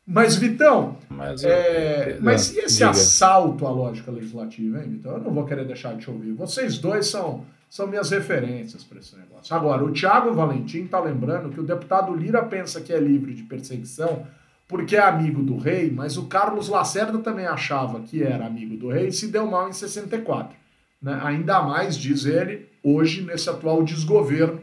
[0.07, 2.91] Mas, Vitão, mas, é, mas e esse diga.
[2.91, 5.13] assalto à lógica legislativa, hein, Vitão?
[5.13, 6.33] Eu não vou querer deixar de te ouvir.
[6.33, 9.57] Vocês dois são são minhas referências para esse negócio.
[9.57, 13.45] Agora, o Tiago Valentim está lembrando que o deputado Lira pensa que é livre de
[13.45, 14.27] perseguição
[14.69, 18.91] porque é amigo do rei, mas o Carlos Lacerda também achava que era amigo do
[18.91, 20.55] rei e se deu mal em 64.
[21.01, 21.19] Né?
[21.25, 24.61] Ainda mais, diz ele, hoje, nesse atual desgoverno,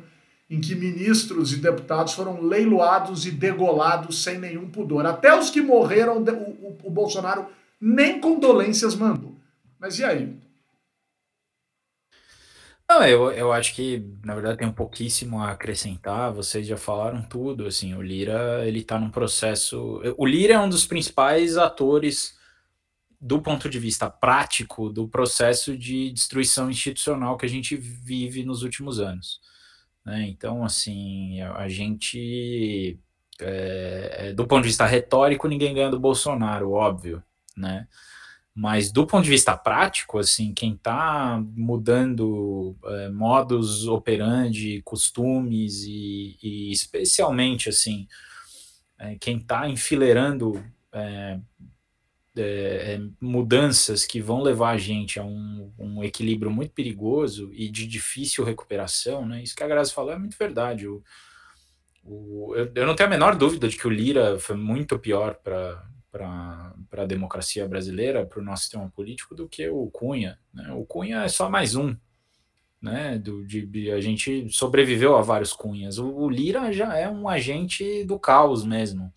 [0.48, 5.08] em que ministros e deputados foram leiloados e degolados sem nenhum pudor.
[5.08, 7.48] Até os que morreram, o, o, o Bolsonaro
[7.82, 9.36] nem condolências mandou.
[9.80, 10.38] Mas e aí?
[12.89, 16.34] Não, eu, eu acho que, na verdade, tem um pouquíssimo a acrescentar.
[16.34, 20.02] Vocês já falaram tudo, assim, o Lira, ele tá num processo...
[20.17, 22.36] O Lira é um dos principais atores
[23.21, 28.63] do ponto de vista prático do processo de destruição institucional que a gente vive nos
[28.63, 29.39] últimos anos.
[30.04, 30.28] Né?
[30.28, 32.99] Então, assim, a gente
[33.41, 37.23] é, é, do ponto de vista retórico, ninguém ganha do Bolsonaro, óbvio,
[37.56, 37.88] né?
[38.53, 46.38] Mas do ponto de vista prático, assim, quem está mudando é, modos operandi, costumes e,
[46.41, 48.07] e especialmente assim,
[48.97, 51.39] é, quem está enfileirando é,
[52.38, 57.69] é, é, mudanças que vão levar a gente a um, um, equilíbrio muito perigoso e
[57.69, 59.41] de difícil recuperação, né?
[59.43, 60.88] Isso que a Graça falou é muito verdade.
[60.88, 61.03] O,
[62.03, 65.35] o, eu, eu, não tenho a menor dúvida de que o Lira foi muito pior
[65.35, 70.39] para para a democracia brasileira, para o nosso sistema político, do que o Cunha.
[70.54, 70.72] Né?
[70.74, 71.95] O Cunha é só mais um.
[72.82, 75.98] Né, do, de, a gente sobreviveu a vários cunhas.
[75.98, 79.12] O, o Lira já é um agente do caos mesmo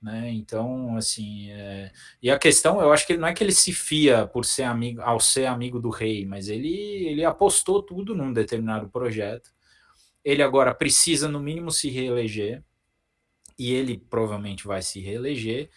[0.00, 0.30] né?
[0.32, 1.92] Então, assim, é...
[2.22, 5.00] e a questão, eu acho que não é que ele se fia por ser amigo,
[5.02, 9.50] ao ser amigo do rei, mas ele ele apostou tudo num determinado projeto.
[10.24, 12.64] Ele agora precisa no mínimo se reeleger
[13.58, 15.70] e ele provavelmente vai se reeleger.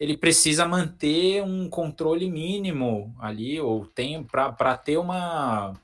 [0.00, 5.78] Ele precisa manter um controle mínimo ali ou tem para ter uma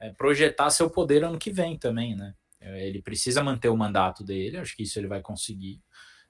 [0.00, 2.34] é, projetar seu poder ano que vem também, né?
[2.60, 5.80] É, ele precisa manter o mandato dele, acho que isso ele vai conseguir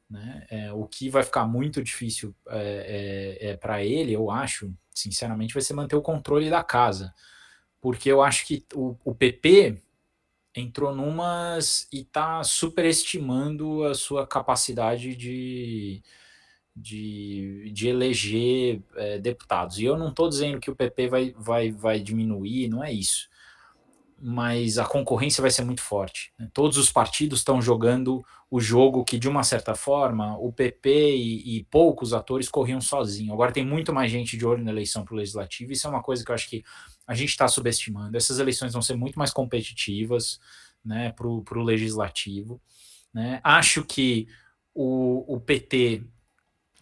[0.08, 0.46] né?
[0.48, 5.54] É, o que vai ficar muito difícil é, é, é para ele, eu acho, sinceramente,
[5.54, 7.14] vai ser manter o controle da casa.
[7.80, 9.82] Porque eu acho que o, o PP
[10.54, 16.02] entrou numas e está superestimando a sua capacidade de,
[16.78, 19.78] de, de eleger é, deputados.
[19.78, 23.28] E eu não estou dizendo que o PP vai, vai, vai diminuir, não é isso
[24.20, 26.32] mas a concorrência vai ser muito forte.
[26.38, 26.48] Né?
[26.52, 31.58] Todos os partidos estão jogando o jogo que, de uma certa forma, o PP e,
[31.58, 33.32] e poucos atores corriam sozinho.
[33.32, 35.70] Agora tem muito mais gente de olho na eleição para o legislativo.
[35.70, 36.64] Isso é uma coisa que eu acho que
[37.06, 38.16] a gente está subestimando.
[38.16, 40.40] Essas eleições vão ser muito mais competitivas
[40.84, 42.60] né, para o legislativo.
[43.14, 43.40] Né?
[43.44, 44.26] Acho que
[44.74, 46.02] o, o PT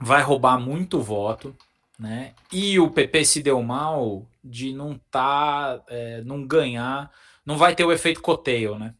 [0.01, 1.57] vai roubar muito voto.
[1.99, 2.35] Né?
[2.53, 7.11] E o PP se deu mal de não tá, é, não ganhar,
[7.45, 8.95] não vai ter o efeito coteio, né?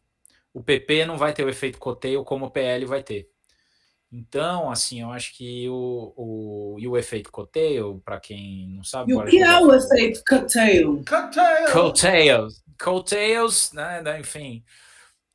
[0.51, 3.29] O PP não vai ter o efeito coteio como o PL vai ter.
[4.11, 9.11] Então, assim, eu acho que o, o, e o efeito coteio, para quem não sabe...
[9.11, 11.03] E o que é o efeito coteio?
[11.71, 12.63] Cotails.
[12.81, 14.63] Cotails, né, né, enfim...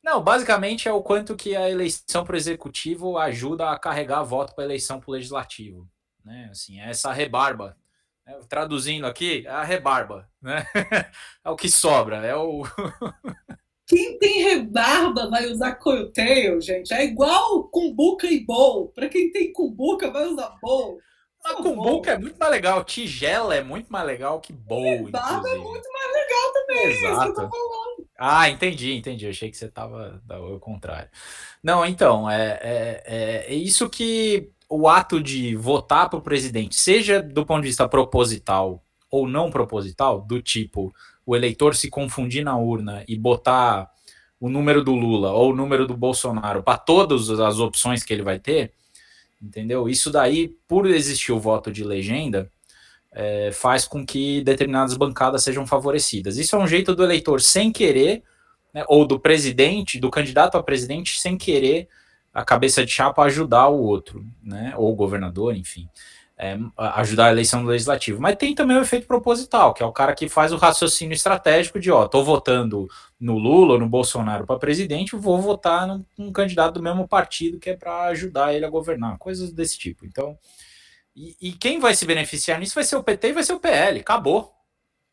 [0.03, 4.53] Não, basicamente é o quanto que a eleição para o executivo ajuda a carregar voto
[4.53, 5.87] para a eleição para o legislativo.
[6.25, 6.49] Né?
[6.51, 7.77] Assim, é essa rebarba
[8.25, 10.65] é, traduzindo aqui, é a rebarba, né?
[11.43, 12.63] é o que sobra, é o.
[13.85, 16.93] Quem tem rebarba vai usar coiltail, gente.
[16.93, 18.87] É igual cumbuca e bowl.
[18.87, 20.99] Para quem tem cumbuca, vai usar bowl.
[21.43, 24.81] A cumbuca é muito mais legal, tigela é muito mais legal que bowl.
[24.81, 26.85] Rebarba é muito mais legal também.
[26.85, 27.41] Exato.
[27.41, 29.27] É ah, entendi, entendi.
[29.27, 30.21] Achei que você estava
[30.53, 31.09] o contrário.
[31.61, 36.75] Não, então, é, é, é, é isso que o ato de votar para o presidente,
[36.75, 40.93] seja do ponto de vista proposital ou não proposital, do tipo
[41.25, 43.89] o eleitor se confundir na urna e botar
[44.39, 48.23] o número do Lula ou o número do Bolsonaro para todas as opções que ele
[48.23, 48.73] vai ter,
[49.41, 49.87] entendeu?
[49.87, 52.51] Isso daí, por existir o voto de legenda,
[53.13, 56.37] é, faz com que determinadas bancadas sejam favorecidas.
[56.37, 58.23] Isso é um jeito do eleitor sem querer,
[58.73, 61.87] né, ou do presidente, do candidato a presidente sem querer
[62.33, 64.73] a cabeça de chapa ajudar o outro, né?
[64.75, 65.87] Ou o governador, enfim.
[66.35, 66.57] É,
[66.95, 68.19] ajudar a eleição do legislativo.
[68.19, 71.79] Mas tem também o efeito proposital, que é o cara que faz o raciocínio estratégico
[71.79, 72.87] de, ó, tô votando
[73.19, 77.59] no Lula ou no Bolsonaro para presidente, vou votar num, num, candidato do mesmo partido
[77.59, 80.07] que é para ajudar ele a governar, coisas desse tipo.
[80.07, 80.35] Então,
[81.15, 83.59] e, e, quem vai se beneficiar nisso vai ser o PT e vai ser o
[83.59, 83.99] PL.
[83.99, 84.53] Acabou.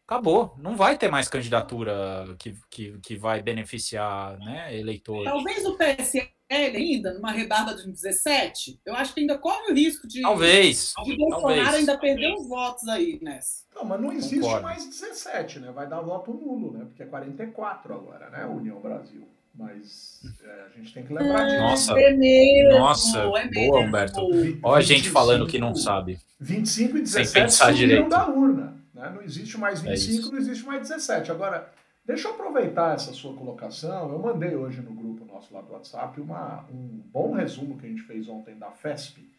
[0.06, 0.56] Acabou.
[0.58, 5.24] Não vai ter mais candidatura que, que, que vai beneficiar né, eleitores.
[5.24, 10.08] Talvez o PSL ainda, numa rebarba de 17, eu acho que ainda corre o risco
[10.08, 10.22] de.
[10.22, 10.94] Talvez.
[11.04, 11.74] De Bolsonaro talvez.
[11.74, 13.64] ainda perder os votos aí nessa.
[13.74, 14.62] Não, mas não existe Concordo.
[14.62, 15.70] mais 17, né?
[15.70, 16.86] Vai dar voto nulo, né?
[16.86, 18.44] Porque é 44 agora, né?
[18.46, 19.28] União Brasil.
[19.60, 21.60] Mas é, a gente tem que lembrar disso.
[21.60, 24.20] Nossa, é mesmo, nossa é boa, Humberto.
[24.62, 26.18] Olha a gente falando que não sabe.
[26.40, 28.74] 25 e 17 subiram da urna.
[28.94, 29.12] Né?
[29.14, 31.30] Não existe mais 25, é não existe mais 17.
[31.30, 31.70] Agora,
[32.06, 34.10] deixa eu aproveitar essa sua colocação.
[34.10, 37.88] Eu mandei hoje no grupo nosso lá do WhatsApp uma, um bom resumo que a
[37.90, 39.30] gente fez ontem da FESP,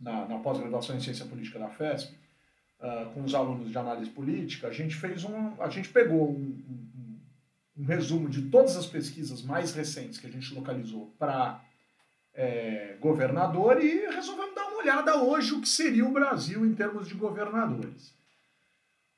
[0.00, 2.12] na, na pós-graduação em Ciência Política da FESP,
[2.80, 4.66] uh, com os alunos de análise política.
[4.66, 5.52] A gente fez um.
[5.60, 6.89] A gente pegou um, um,
[7.76, 11.62] um resumo de todas as pesquisas mais recentes que a gente localizou para
[12.34, 17.08] é, governador e resolvemos dar uma olhada hoje o que seria o Brasil em termos
[17.08, 18.12] de governadores.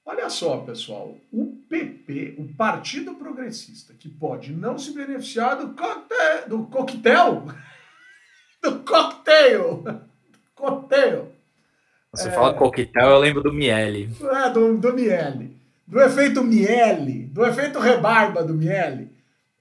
[0.04, 6.48] Olha só, pessoal, o PP, o Partido Progressista, que pode não se beneficiar do, coquetel,
[6.48, 7.46] do coquetel
[8.62, 9.84] do cocktail.
[10.54, 11.32] Cocktail.
[12.12, 14.08] Você é, fala coquetel, eu lembro do Miele.
[14.22, 15.56] É, do, do Miele.
[15.84, 19.10] Do efeito Miele, do efeito rebarba do Miele.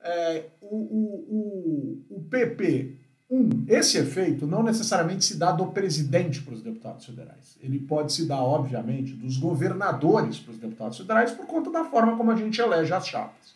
[0.03, 2.97] É, o, o, o, o PP,
[3.29, 7.57] um, esse efeito não necessariamente se dá do presidente para os deputados federais.
[7.61, 12.17] Ele pode se dar, obviamente, dos governadores para os deputados federais por conta da forma
[12.17, 13.55] como a gente elege as chapas.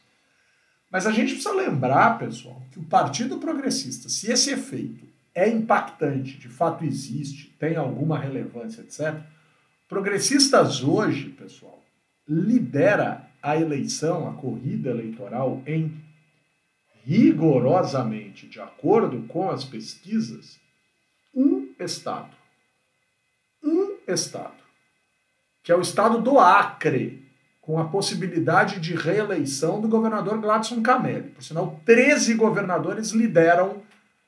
[0.90, 6.38] Mas a gente precisa lembrar, pessoal, que o Partido Progressista, se esse efeito é impactante,
[6.38, 9.22] de fato existe, tem alguma relevância, etc.
[9.90, 11.84] Progressistas hoje, pessoal,
[12.26, 16.04] lidera a eleição, a corrida eleitoral em
[17.04, 20.60] rigorosamente, de acordo com as pesquisas,
[21.32, 22.36] um estado.
[23.64, 24.64] Um estado,
[25.62, 27.24] que é o estado do Acre,
[27.62, 31.30] com a possibilidade de reeleição do governador Gladson Camelli.
[31.30, 33.84] Por sinal, 13 governadores lideram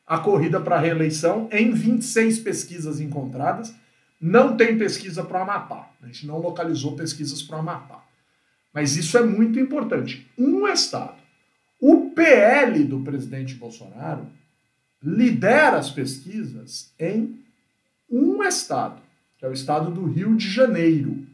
[0.05, 3.73] a corrida para a reeleição em 26 pesquisas encontradas.
[4.21, 5.89] Não tem pesquisa para o Amapá.
[6.03, 8.06] A gente não localizou pesquisas para o Amapá.
[8.77, 10.29] Mas isso é muito importante.
[10.37, 11.17] Um estado.
[11.81, 14.27] O PL do presidente Bolsonaro
[15.01, 17.39] lidera as pesquisas em
[18.07, 19.01] um estado,
[19.35, 21.25] que é o estado do Rio de Janeiro.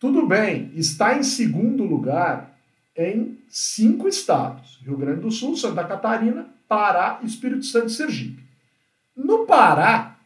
[0.00, 2.58] Tudo bem, está em segundo lugar
[2.96, 8.42] em cinco estados: Rio Grande do Sul, Santa Catarina, Pará, Espírito Santo e Sergipe.
[9.14, 10.18] No Pará,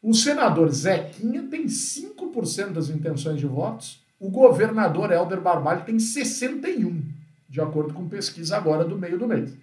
[0.00, 7.02] o senador Zequinha tem 5% das intenções de votos, o governador Helder Barbalho tem 61%,
[7.48, 9.56] de acordo com pesquisa agora do meio do mês.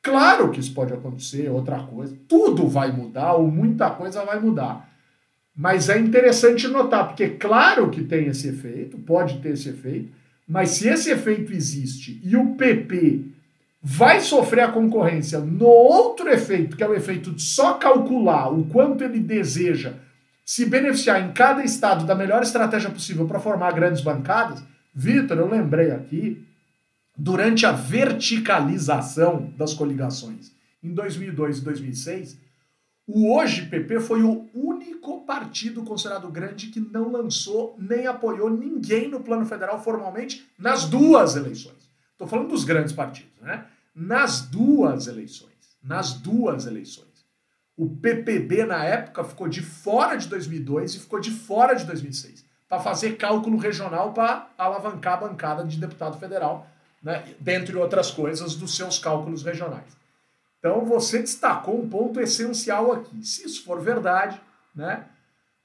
[0.00, 4.88] Claro que isso pode acontecer, outra coisa, tudo vai mudar, ou muita coisa vai mudar.
[5.54, 10.12] Mas é interessante notar, porque claro que tem esse efeito, pode ter esse efeito,
[10.48, 13.24] mas se esse efeito existe e o PP
[13.82, 18.64] vai sofrer a concorrência no outro efeito, que é o efeito de só calcular o
[18.66, 19.94] quanto ele deseja
[20.50, 24.60] se beneficiar em cada estado da melhor estratégia possível para formar grandes bancadas,
[24.92, 26.44] Vitor, eu lembrei aqui,
[27.16, 30.50] durante a verticalização das coligações
[30.82, 32.38] em 2002 e 2006,
[33.06, 39.08] o hoje PP foi o único partido considerado grande que não lançou nem apoiou ninguém
[39.08, 41.88] no plano federal formalmente nas duas eleições.
[42.10, 43.66] Estou falando dos grandes partidos, né?
[43.94, 45.78] Nas duas eleições.
[45.80, 47.09] Nas duas eleições.
[47.80, 52.44] O PPB, na época, ficou de fora de 2002 e ficou de fora de 2006
[52.68, 56.68] para fazer cálculo regional para alavancar a bancada de deputado federal,
[57.02, 57.24] né?
[57.40, 59.96] dentre outras coisas, dos seus cálculos regionais.
[60.58, 63.24] Então, você destacou um ponto essencial aqui.
[63.24, 64.38] Se isso for verdade,
[64.76, 65.06] né?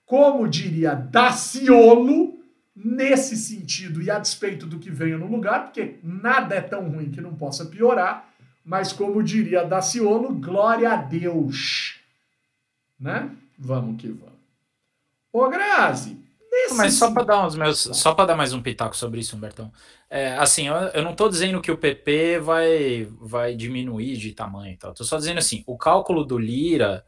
[0.06, 2.40] como diria Daciolo,
[2.74, 7.12] nesse sentido e a despeito do que venha no lugar, porque nada é tão ruim
[7.12, 8.30] que não possa piorar,
[8.64, 12.05] mas como diria Daciolo, glória a Deus.
[13.06, 13.30] Né?
[13.56, 14.34] Vamos que vamos.
[15.32, 16.18] Ô Grazi,
[16.76, 19.72] mas só para dar uns meus, só para dar mais um pitaco sobre isso, Humbertão.
[20.10, 24.76] É, assim, eu, eu não estou dizendo que o PP vai vai diminuir de tamanho,
[24.80, 24.92] tal.
[24.92, 27.06] Tô só dizendo assim, o cálculo do Lira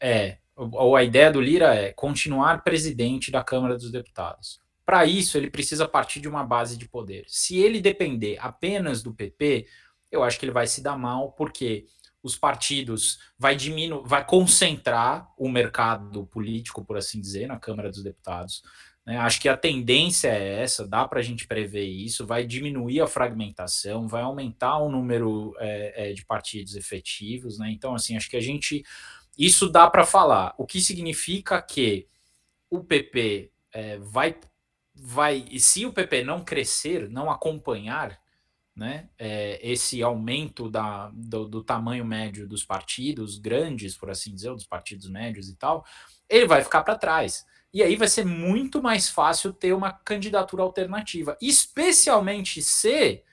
[0.00, 4.62] é, ou a ideia do Lira é continuar presidente da Câmara dos Deputados.
[4.86, 7.26] Para isso, ele precisa partir de uma base de poder.
[7.28, 9.66] Se ele depender apenas do PP,
[10.10, 11.84] eu acho que ele vai se dar mal, porque
[12.22, 18.02] os partidos vai diminuir, vai concentrar o mercado político, por assim dizer, na Câmara dos
[18.02, 18.62] Deputados.
[19.06, 19.16] Né?
[19.18, 23.06] Acho que a tendência é essa, dá para a gente prever isso, vai diminuir a
[23.06, 27.70] fragmentação, vai aumentar o número é, é, de partidos efetivos, né?
[27.70, 28.84] Então, assim, acho que a gente.
[29.36, 30.54] Isso dá para falar.
[30.58, 32.08] O que significa que
[32.68, 34.36] o PP é, vai
[35.00, 38.18] vai, e se o PP não crescer, não acompanhar
[38.78, 44.50] né, é, esse aumento da, do, do, tamanho médio dos partidos grandes, por assim dizer,
[44.50, 45.84] dos partidos médios e tal,
[46.28, 47.44] ele vai ficar para trás.
[47.74, 53.24] E aí vai ser muito mais fácil ter uma candidatura alternativa, especialmente se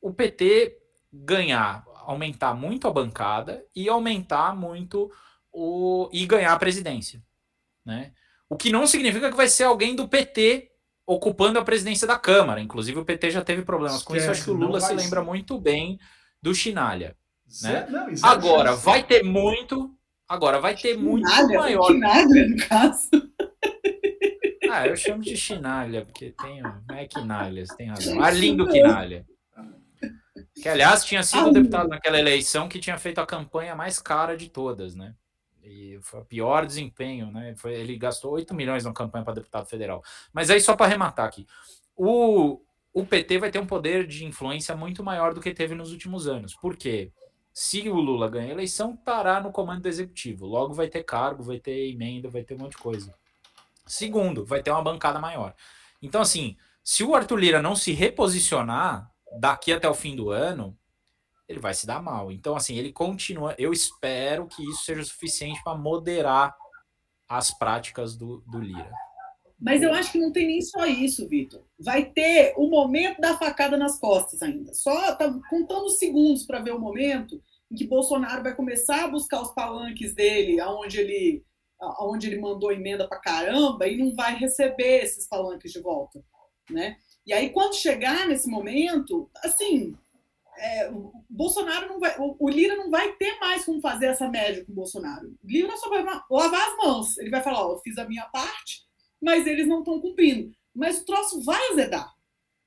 [0.00, 0.78] o PT
[1.12, 5.12] ganhar, aumentar muito a bancada e aumentar muito
[5.52, 7.22] o e ganhar a presidência,
[7.84, 8.12] né?
[8.48, 10.72] O que não significa que vai ser alguém do PT
[11.06, 12.60] ocupando a presidência da Câmara.
[12.60, 14.30] Inclusive, o PT já teve problemas Esquece, com isso.
[14.30, 15.26] Acho que o Lula se lembra ser.
[15.26, 15.98] muito bem
[16.42, 17.16] do Chinalha.
[17.62, 17.86] Né?
[17.88, 19.94] Não, é agora, é vai ter muito.
[20.28, 21.86] Agora, vai ter muito maior.
[21.86, 23.10] Chinalha, no caso.
[24.70, 26.60] Ah, eu chamo de Chinalha, porque tem.
[26.60, 28.20] Não é Quinalhas, tem razão.
[28.20, 29.24] Arlindo Quinalha.
[30.60, 34.36] Que, aliás, tinha sido o deputado naquela eleição que tinha feito a campanha mais cara
[34.36, 35.14] de todas, né?
[35.64, 37.54] E foi o pior desempenho, né?
[37.56, 40.02] Foi, ele gastou 8 milhões na campanha para deputado federal.
[40.32, 41.46] Mas aí, só para arrematar aqui,
[41.96, 42.60] o,
[42.92, 46.26] o PT vai ter um poder de influência muito maior do que teve nos últimos
[46.26, 46.54] anos.
[46.54, 47.12] Por quê?
[47.54, 50.44] se o Lula ganhar a eleição, estará no comando do executivo.
[50.44, 53.14] Logo vai ter cargo, vai ter emenda, vai ter um monte de coisa.
[53.86, 55.54] Segundo, vai ter uma bancada maior.
[56.02, 59.08] Então, assim, se o Arthur Lira não se reposicionar
[59.38, 60.76] daqui até o fim do ano,
[61.48, 62.32] ele vai se dar mal.
[62.32, 63.54] Então, assim, ele continua.
[63.58, 66.54] Eu espero que isso seja suficiente para moderar
[67.28, 68.90] as práticas do, do Lira.
[69.60, 71.62] Mas eu acho que não tem nem só isso, Vitor.
[71.78, 74.74] Vai ter o momento da facada nas costas ainda.
[74.74, 79.40] Só tá contando segundos para ver o momento em que Bolsonaro vai começar a buscar
[79.40, 81.44] os palanques dele, aonde ele,
[81.80, 86.22] aonde ele mandou emenda para caramba, e não vai receber esses palanques de volta,
[86.70, 86.96] né?
[87.26, 89.96] E aí quando chegar nesse momento, assim,
[90.58, 90.90] é,
[91.28, 94.72] Bolsonaro não vai, o, o, Lira não vai ter mais como fazer essa média com
[94.72, 95.28] o Bolsonaro.
[95.42, 97.18] O Lira só vai lavar as mãos.
[97.18, 98.82] Ele vai falar, ó, eu fiz a minha parte,
[99.20, 100.52] mas eles não estão cumprindo.
[100.74, 102.12] Mas o troço vai azedar.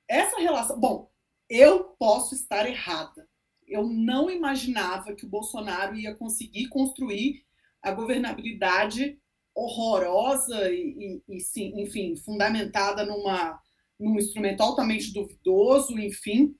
[0.08, 0.78] Essa relação.
[0.78, 1.10] Bom,
[1.48, 3.28] eu posso estar errada.
[3.66, 7.42] Eu não imaginava que o Bolsonaro ia conseguir construir
[7.82, 9.18] a governabilidade
[9.54, 13.60] horrorosa e, e, e sim, enfim, fundamentada numa,
[13.98, 16.54] num instrumento altamente duvidoso, enfim.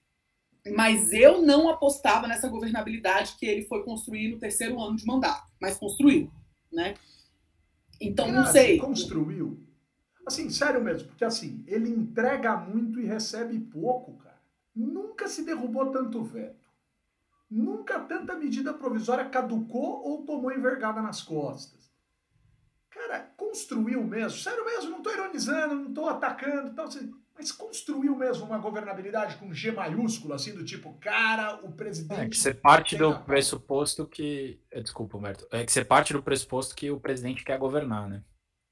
[0.75, 5.51] Mas eu não apostava nessa governabilidade que ele foi construir no terceiro ano de mandato,
[5.61, 6.31] mas construiu,
[6.71, 6.95] né?
[8.01, 8.79] Então, não sei.
[8.79, 9.69] Construiu
[10.29, 14.39] Assim, sério mesmo, porque assim, ele entrega muito e recebe pouco, cara.
[14.77, 16.69] Nunca se derrubou tanto veto.
[17.51, 21.91] Nunca tanta medida provisória caducou ou tomou envergada nas costas.
[22.91, 28.17] Cara, construiu mesmo, sério mesmo, não estou ironizando, não estou atacando, tal, assim, mas construiu
[28.17, 32.21] mesmo uma governabilidade com G maiúsculo, assim, do tipo, cara, o presidente.
[32.21, 34.61] É que você parte do pressuposto que.
[34.73, 35.47] Eh, desculpa, Humberto.
[35.53, 38.25] É que você parte do pressuposto que o presidente quer governar, né?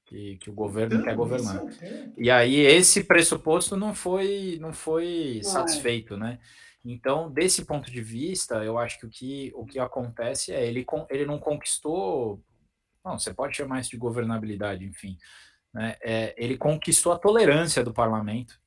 [0.07, 1.61] que, que o governo então, quer governar.
[1.81, 6.39] É e aí esse pressuposto não foi não foi satisfeito, né?
[6.83, 10.85] Então, desse ponto de vista, eu acho que o que, o que acontece é ele,
[11.09, 12.41] ele não conquistou.
[13.03, 15.17] Não, você pode chamar isso de governabilidade, enfim.
[15.77, 15.95] Né?
[16.01, 18.59] É, ele conquistou a tolerância do parlamento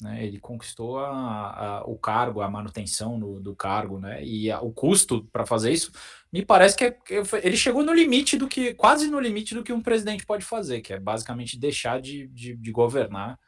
[0.00, 0.24] né?
[0.24, 4.24] Ele conquistou a, a, o cargo, a manutenção no, do cargo, né?
[4.24, 5.90] E a, o custo para fazer isso,
[6.32, 9.62] me parece que, é, que, ele chegou no limite do que, quase no limite do
[9.62, 13.38] que um presidente pode fazer, que é basicamente deixar de, de, de governar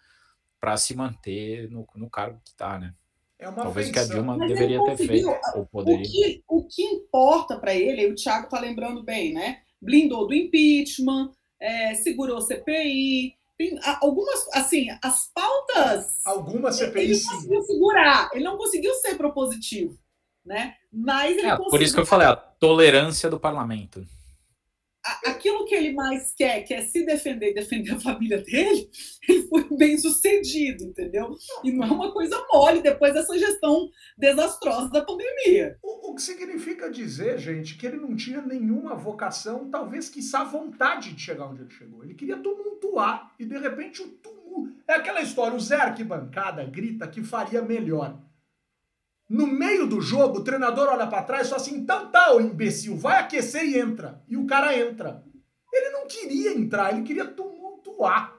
[0.59, 2.93] para se manter no, no cargo que está, né?
[3.39, 6.03] É Talvez o que a Dilma Mas deveria ter feito, ou poderia.
[6.03, 9.63] O que, o que importa para ele, o Thiago está lembrando bem, né?
[9.81, 11.31] Blindou do impeachment,
[11.61, 16.25] é, segurou CPI, tem algumas, assim, as pautas.
[16.25, 17.27] Algumas CPIs.
[17.27, 19.99] Ele conseguiu segurar, ele não conseguiu ser propositivo,
[20.45, 20.77] né?
[20.91, 21.71] Mas ele é, conseguiu...
[21.71, 24.07] Por isso que eu falei, a tolerância do parlamento
[25.27, 28.89] aquilo que ele mais quer, que é se defender, defender a família dele,
[29.29, 31.37] ele foi bem sucedido, entendeu?
[31.65, 35.79] E não é uma coisa mole depois dessa gestão desastrosa da pandemia.
[35.83, 41.13] O, o que significa dizer, gente, que ele não tinha nenhuma vocação, talvez quiçá vontade
[41.13, 42.03] de chegar onde ele chegou.
[42.05, 44.41] Ele queria tumultuar e de repente o tumulto.
[44.87, 48.19] É aquela história, o Zé Arquibancada grita que faria melhor.
[49.31, 52.41] No meio do jogo, o treinador olha para trás e fala assim: então tá, ô
[52.41, 54.21] imbecil, vai aquecer e entra.
[54.27, 55.23] E o cara entra.
[55.73, 58.35] Ele não queria entrar, ele queria tumultuar.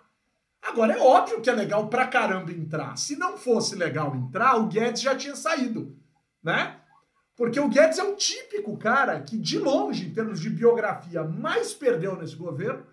[0.61, 2.97] Agora, é óbvio que é legal pra caramba entrar.
[2.97, 5.95] Se não fosse legal entrar, o Guedes já tinha saído,
[6.43, 6.75] né?
[7.37, 11.73] Porque o Guedes é o típico cara que, de longe, em termos de biografia, mais
[11.73, 12.85] perdeu nesse governo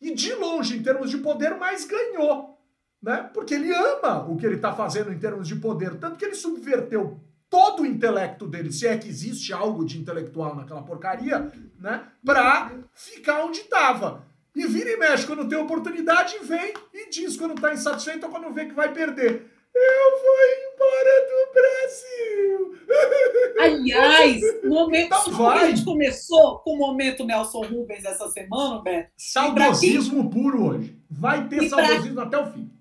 [0.00, 2.58] e, de longe, em termos de poder, mais ganhou.
[3.00, 3.30] Né?
[3.32, 6.00] Porque ele ama o que ele está fazendo em termos de poder.
[6.00, 7.20] Tanto que ele subverteu
[7.54, 12.02] todo o intelecto dele, se é que existe algo de intelectual naquela porcaria, né?
[12.24, 14.24] Pra ficar onde estava.
[14.56, 18.52] E vira e mexe quando tem oportunidade, vem e diz quando tá insatisfeito ou quando
[18.52, 19.48] vê que vai perder.
[19.72, 20.36] Eu vou
[20.66, 22.74] embora do Brasil.
[23.60, 25.64] Aliás, momento então vai.
[25.64, 29.10] a gente começou com o momento Nelson Rubens essa semana, Beto.
[29.16, 30.42] Saudosismo quem...
[30.42, 30.98] puro hoje.
[31.08, 32.24] Vai ter saudosismo pra...
[32.24, 32.73] até o fim.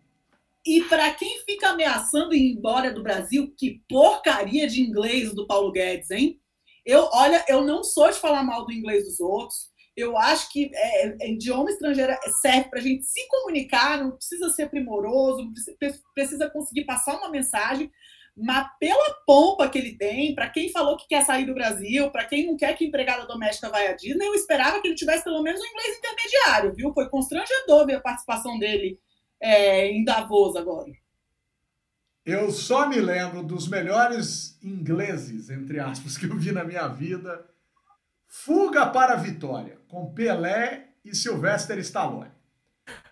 [0.65, 5.71] E para quem fica ameaçando ir embora do Brasil, que porcaria de inglês do Paulo
[5.71, 6.39] Guedes, hein?
[6.85, 9.71] Eu, olha, eu não sou de falar mal do inglês dos outros.
[9.95, 14.49] Eu acho que é, é, idioma estrangeiro serve para a gente se comunicar, não precisa
[14.49, 15.51] ser primoroso,
[16.15, 17.91] precisa conseguir passar uma mensagem,
[18.35, 22.25] mas pela pompa que ele tem, para quem falou que quer sair do Brasil, para
[22.25, 25.43] quem não quer que empregada doméstica vá à Disney, eu esperava que ele tivesse pelo
[25.43, 26.93] menos um inglês intermediário, viu?
[26.93, 28.97] Foi constrangedor ver a participação dele
[29.43, 30.89] é, em Davos agora?
[32.25, 37.45] Eu só me lembro dos melhores ingleses, entre aspas, que eu vi na minha vida.
[38.25, 42.31] Fuga para a Vitória, com Pelé e Sylvester Stallone.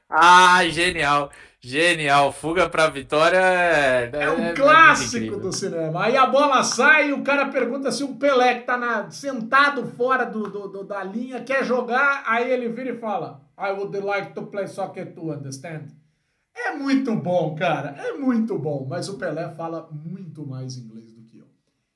[0.09, 1.31] Ah, genial.
[1.59, 2.33] Genial.
[2.33, 6.05] Fuga para a vitória é, é um é clássico do cinema.
[6.05, 9.87] Aí a bola sai e o cara pergunta se um Pelé que tá na, sentado
[9.95, 12.23] fora do, do, do, da linha quer jogar.
[12.25, 16.00] Aí ele vira e fala: I would like to play soccer to understand.
[16.55, 17.89] É muito bom, cara.
[17.89, 18.85] É muito bom.
[18.89, 21.47] Mas o Pelé fala muito mais inglês do que eu.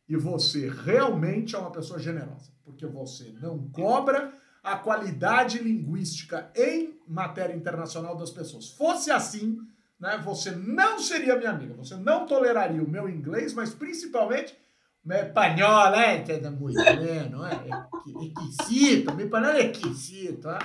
[0.08, 2.52] E você realmente é uma pessoa generosa.
[2.64, 4.34] Porque você não cobra
[4.64, 8.72] a qualidade linguística em matéria internacional das pessoas.
[8.72, 9.60] Fosse assim,
[10.00, 14.58] né, você não seria minha amiga, você não toleraria o meu inglês, mas principalmente
[15.04, 17.88] meu espanhol, é, é muito bem, não é?
[18.26, 20.58] Exquisito, meu espanhol é exquisito, né?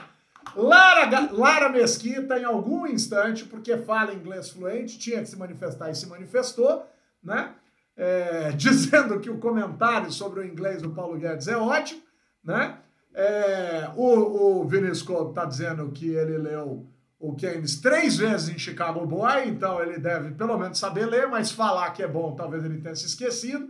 [0.57, 5.95] Lara, Lara Mesquita, em algum instante, porque fala inglês fluente, tinha que se manifestar e
[5.95, 6.87] se manifestou,
[7.23, 7.55] né?
[7.97, 12.03] É, dizendo que o comentário sobre o inglês do Paulo Guedes é ótimo,
[12.43, 12.79] né?
[13.13, 16.87] É, o, o Vinícius está dizendo que ele leu
[17.19, 21.51] o Keynes três vezes em Chicago Boy, então ele deve pelo menos saber ler, mas
[21.51, 23.69] falar que é bom, talvez ele tenha se esquecido.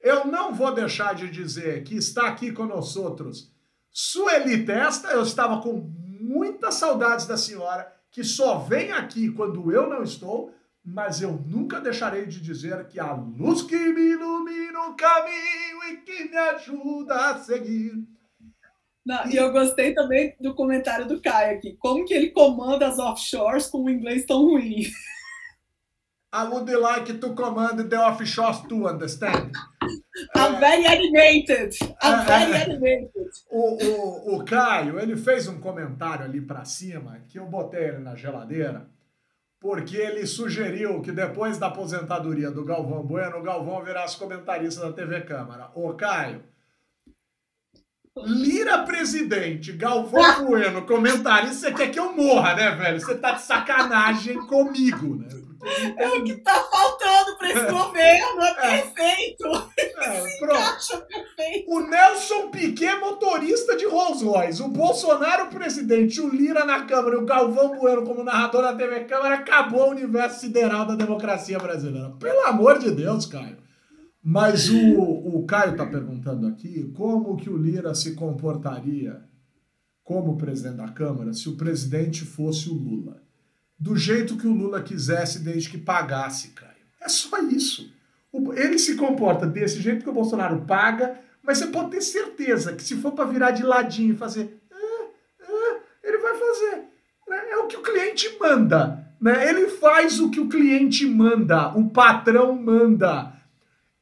[0.00, 2.54] Eu não vou deixar de dizer que está aqui
[2.96, 3.50] outros
[3.90, 5.90] Sueli Testa, eu estava com
[6.20, 10.54] muitas saudades da senhora, que só vem aqui quando eu não estou,
[10.84, 15.96] mas eu nunca deixarei de dizer que a luz que me ilumina o caminho e
[15.98, 18.06] que me ajuda a seguir
[19.06, 21.76] não, e eu gostei também do comentário do Caio aqui.
[21.78, 24.82] Como que ele comanda as offshores com um inglês tão ruim?
[26.36, 29.56] I would like to command the offshores to understand.
[30.34, 31.74] I'm very animated.
[32.02, 33.30] I'm very animated.
[33.50, 38.00] O, o, o Caio, ele fez um comentário ali para cima que eu botei ele
[38.00, 38.86] na geladeira
[39.58, 44.92] porque ele sugeriu que depois da aposentadoria do Galvão Bueno, o Galvão virasse comentarista da
[44.92, 45.70] TV Câmara.
[45.74, 46.44] Ô, Caio,
[48.18, 53.00] Lira presidente, Galvão Bueno, comentarista, você quer que eu morra, né, velho?
[53.00, 55.45] Você tá de sacanagem comigo, né?
[55.96, 57.72] É o que tá faltando para esse é.
[57.72, 58.82] governo, é, é.
[58.82, 59.46] perfeito.
[59.78, 61.06] É, pronto.
[61.08, 61.70] Perfeito.
[61.70, 67.24] O Nelson Piquet, motorista de Rolls Royce, o Bolsonaro presidente, o Lira na Câmara, o
[67.24, 72.10] Galvão Bueno como narrador da TV Câmara, acabou o universo sideral da democracia brasileira.
[72.18, 73.56] Pelo amor de Deus, Caio.
[74.22, 79.24] Mas o, o Caio está perguntando aqui como que o Lira se comportaria
[80.02, 83.22] como presidente da Câmara se o presidente fosse o Lula.
[83.78, 86.72] Do jeito que o Lula quisesse, desde que pagasse, Caio.
[87.00, 87.92] É só isso.
[88.54, 92.82] Ele se comporta desse jeito que o Bolsonaro paga, mas você pode ter certeza que
[92.82, 95.04] se for para virar de ladinho e fazer, ah,
[95.42, 96.76] ah, ele vai fazer.
[97.28, 97.50] Né?
[97.50, 99.06] É o que o cliente manda.
[99.20, 99.48] Né?
[99.48, 103.32] Ele faz o que o cliente manda, o patrão manda.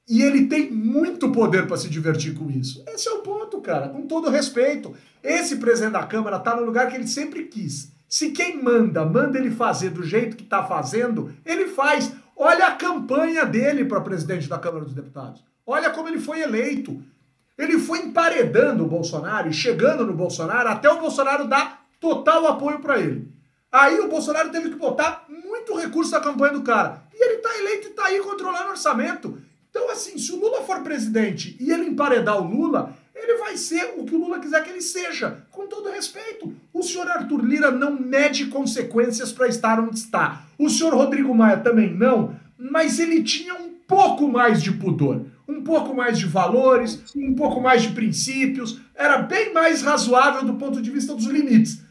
[0.08, 2.84] E ele tem muito poder para se divertir com isso.
[2.88, 3.88] Esse é o ponto, cara.
[3.88, 4.94] Com todo respeito.
[5.22, 7.93] Esse presidente da Câmara está no lugar que ele sempre quis.
[8.14, 12.12] Se quem manda, manda ele fazer do jeito que está fazendo, ele faz.
[12.36, 15.42] Olha a campanha dele para presidente da Câmara dos Deputados.
[15.66, 17.02] Olha como ele foi eleito.
[17.58, 22.78] Ele foi emparedando o Bolsonaro e chegando no Bolsonaro até o Bolsonaro dar total apoio
[22.78, 23.32] para ele.
[23.72, 27.02] Aí o Bolsonaro teve que botar muito recurso na campanha do cara.
[27.12, 29.42] E ele está eleito e está aí controlando o orçamento.
[29.70, 33.94] Então, assim, se o Lula for presidente e ele emparedar o Lula, ele vai ser
[33.96, 36.54] o que o Lula quiser que ele seja, com todo respeito.
[36.84, 40.44] Senhor Arthur Lira não mede consequências para estar onde está.
[40.58, 45.64] O senhor Rodrigo Maia também não, mas ele tinha um pouco mais de pudor, um
[45.64, 50.80] pouco mais de valores, um pouco mais de princípios, era bem mais razoável do ponto
[50.80, 51.82] de vista dos limites.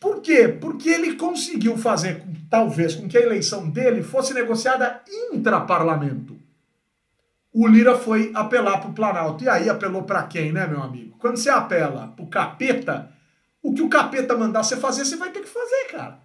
[0.00, 0.48] Por quê?
[0.48, 6.38] Porque ele conseguiu fazer, talvez, com que a eleição dele fosse negociada intra-parlamento
[7.52, 9.42] o Lira foi apelar para o Planalto.
[9.42, 11.16] E aí apelou para quem, né, meu amigo?
[11.18, 13.10] Quando você apela para o capeta,
[13.62, 16.20] o que o capeta mandar você fazer, você vai ter que fazer, cara.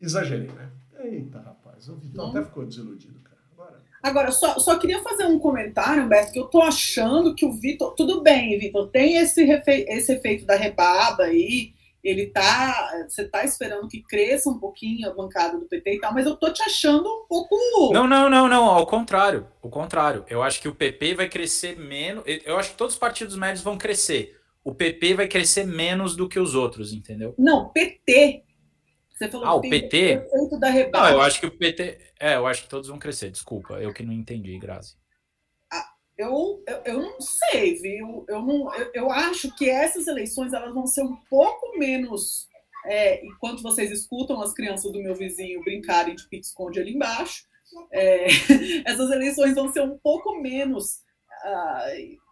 [0.00, 0.70] Exagerei, né?
[0.98, 3.36] Eita, rapaz, o Vitão até ficou desiludido, cara.
[3.52, 7.52] Agora, Agora só, só queria fazer um comentário, Humberto, que eu tô achando que o
[7.52, 7.94] Vitor.
[7.94, 11.74] Tudo bem, Vitor, tem esse, esse efeito da rebaba aí
[12.08, 13.04] ele tá.
[13.08, 16.36] Você tá esperando que cresça um pouquinho a bancada do PT e tal, mas eu
[16.36, 17.92] tô te achando um pouco.
[17.92, 18.64] Não, não, não, não.
[18.66, 19.46] Ao contrário.
[19.62, 20.24] Ao contrário.
[20.28, 22.22] Eu acho que o PP vai crescer menos.
[22.44, 24.38] Eu acho que todos os partidos médios vão crescer.
[24.66, 27.36] O PP vai crescer menos do que os outros, entendeu?
[27.38, 28.42] Não, PT.
[29.14, 30.26] Você falou ah, o PT?
[30.58, 32.00] da Não, eu acho que o PT.
[32.18, 33.30] É, eu acho que todos vão crescer.
[33.30, 34.96] Desculpa, eu que não entendi, Grazi.
[36.18, 38.24] Eu, eu, eu, não sei, viu?
[38.26, 42.48] Eu, não, eu, eu, acho que essas eleições elas vão ser um pouco menos.
[42.86, 47.44] É, enquanto vocês escutam as crianças do meu vizinho brincarem de pique-esconde ali embaixo,
[47.92, 48.26] é,
[48.84, 51.02] essas eleições vão ser um pouco menos.
[51.44, 51.86] Ah,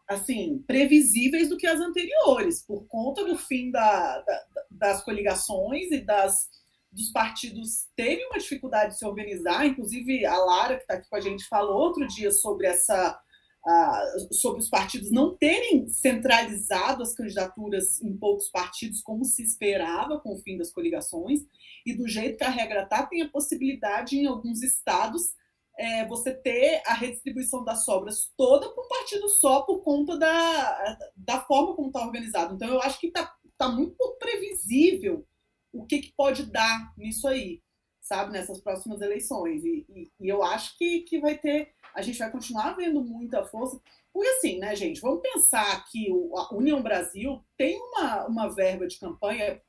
[0.08, 6.00] assim, previsíveis do que as anteriores, por conta do fim da, da, das coligações e
[6.00, 6.48] das
[6.94, 9.66] dos partidos terem uma dificuldade de se organizar.
[9.66, 13.20] Inclusive, a Lara, que está aqui com a gente, falou outro dia sobre essa.
[13.66, 20.20] Uh, sobre os partidos não terem centralizado as candidaturas em poucos partidos, como se esperava
[20.20, 21.40] com o fim das coligações,
[21.86, 25.34] e do jeito que a regra está, tem a possibilidade em alguns estados
[25.76, 30.98] é, você ter a redistribuição das sobras toda para um partido só por conta da,
[31.16, 32.54] da forma como está organizado.
[32.54, 35.26] Então, eu acho que está tá muito previsível
[35.72, 37.60] o que, que pode dar nisso aí,
[38.00, 39.64] sabe, nessas próximas eleições.
[39.64, 43.44] E, e, e, eu acho que, que vai ter, a gente vai continuar vendo muita
[43.44, 43.80] força.
[44.12, 48.86] Porque assim, né, gente, vamos pensar que o, a União Brasil tem uma, uma verba
[48.86, 49.60] de campanha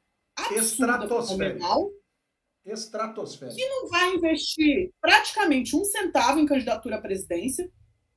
[0.52, 1.66] estratosférica.
[2.66, 3.56] Estratosférica.
[3.56, 7.70] Que não vai investir praticamente um centavo em candidatura à presidência.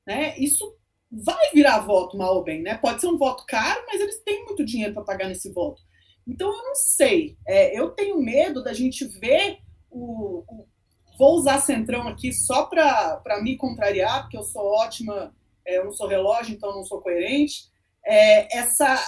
[0.06, 0.38] Né?
[0.38, 0.74] Isso
[1.10, 2.76] vai virar voto, mal ou bem, né?
[2.76, 5.82] Pode ser um voto caro, mas eles têm muito dinheiro para pagar nesse voto.
[6.26, 7.36] Então, eu não sei.
[7.46, 9.58] É, eu tenho medo da gente ver
[9.90, 10.66] o, o.
[11.18, 15.34] vou usar Centrão aqui só para me contrariar, porque eu sou ótima,
[15.66, 17.64] é, eu não sou relógio, então não sou coerente.
[18.04, 18.98] É, essa,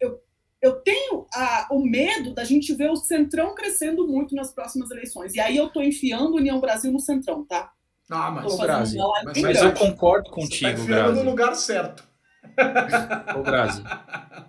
[0.00, 0.20] eu,
[0.62, 5.34] eu tenho a, o medo da gente ver o Centrão crescendo muito nas próximas eleições.
[5.34, 7.72] E aí eu estou enfiando União Brasil no Centrão, tá?
[8.08, 12.06] Ah, mas, Grazi, mas, mas eu concordo contigo, Você tá no lugar certo.
[13.36, 13.82] Ô, Grazi.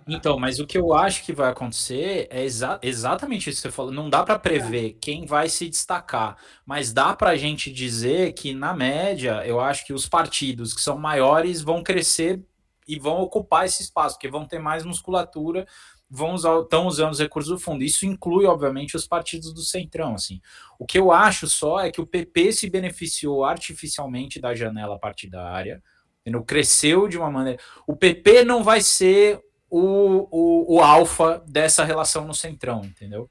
[0.06, 3.74] Então, mas o que eu acho que vai acontecer é exa exatamente isso que você
[3.74, 3.90] falou.
[3.90, 6.36] Não dá para prever quem vai se destacar,
[6.66, 10.80] mas dá para a gente dizer que, na média, eu acho que os partidos que
[10.80, 12.44] são maiores vão crescer
[12.86, 15.66] e vão ocupar esse espaço, porque vão ter mais musculatura,
[16.14, 17.82] vão usar, estão usando os recursos do fundo.
[17.82, 20.14] Isso inclui, obviamente, os partidos do Centrão.
[20.14, 20.40] Assim.
[20.78, 25.82] O que eu acho só é que o PP se beneficiou artificialmente da janela partidária
[26.24, 26.42] Entendeu?
[26.42, 27.60] Cresceu de uma maneira.
[27.86, 29.38] O PP não vai ser
[29.68, 33.28] o, o, o alfa dessa relação no centrão, entendeu?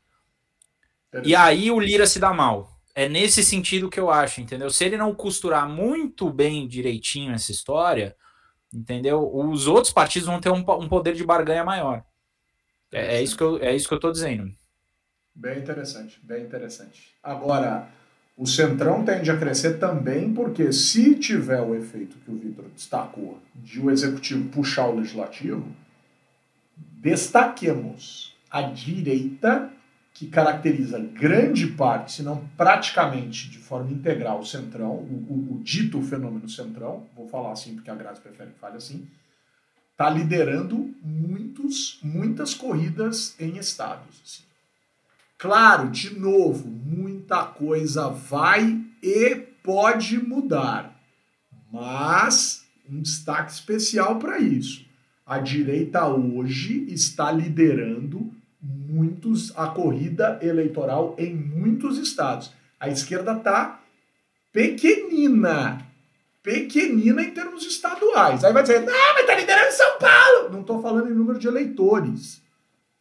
[1.24, 2.70] E aí o Lira se dá mal.
[2.94, 4.70] É nesse sentido que eu acho, entendeu?
[4.70, 8.16] Se ele não costurar muito bem direitinho essa história,
[8.72, 9.28] entendeu?
[9.34, 12.04] Os outros partidos vão ter um, um poder de barganha maior.
[12.94, 14.54] É, é, isso que eu, é isso que eu tô dizendo.
[15.36, 17.16] Bem interessante, bem interessante.
[17.24, 17.90] Agora,
[18.38, 23.40] o Centrão tende a crescer também porque, se tiver o efeito que o Vitor destacou,
[23.56, 25.66] de o executivo puxar o legislativo,
[26.78, 29.72] destaquemos a direita,
[30.14, 35.64] que caracteriza grande parte, se não praticamente de forma integral, o Centrão, o, o, o
[35.64, 39.08] dito fenômeno Centrão, vou falar assim porque a Graça prefere que fale assim,
[39.94, 44.22] está liderando muitos, muitas corridas em estados.
[44.24, 44.44] Assim.
[45.38, 51.00] Claro, de novo, muita coisa vai e pode mudar,
[51.72, 54.86] mas um destaque especial para isso.
[55.26, 62.52] A direita hoje está liderando muitos a corrida eleitoral em muitos estados.
[62.80, 63.82] A esquerda está
[64.52, 65.86] pequenina,
[66.44, 68.44] pequenina em termos estaduais.
[68.44, 70.50] Aí vai dizer, não, mas está liderando São Paulo.
[70.52, 72.44] Não estou falando em número de eleitores.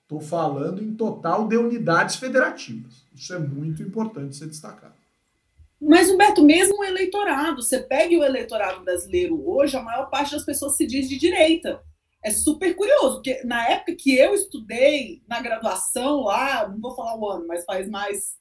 [0.02, 3.04] Estou falando em total de unidades federativas.
[3.14, 4.94] Isso é muito importante ser destacado.
[5.80, 10.44] Mas, Humberto, mesmo o eleitorado, você pega o eleitorado brasileiro hoje, a maior parte das
[10.44, 11.82] pessoas se diz de direita.
[12.22, 17.18] É super curioso, porque na época que eu estudei na graduação lá, não vou falar
[17.18, 18.36] o ano, mas faz mais.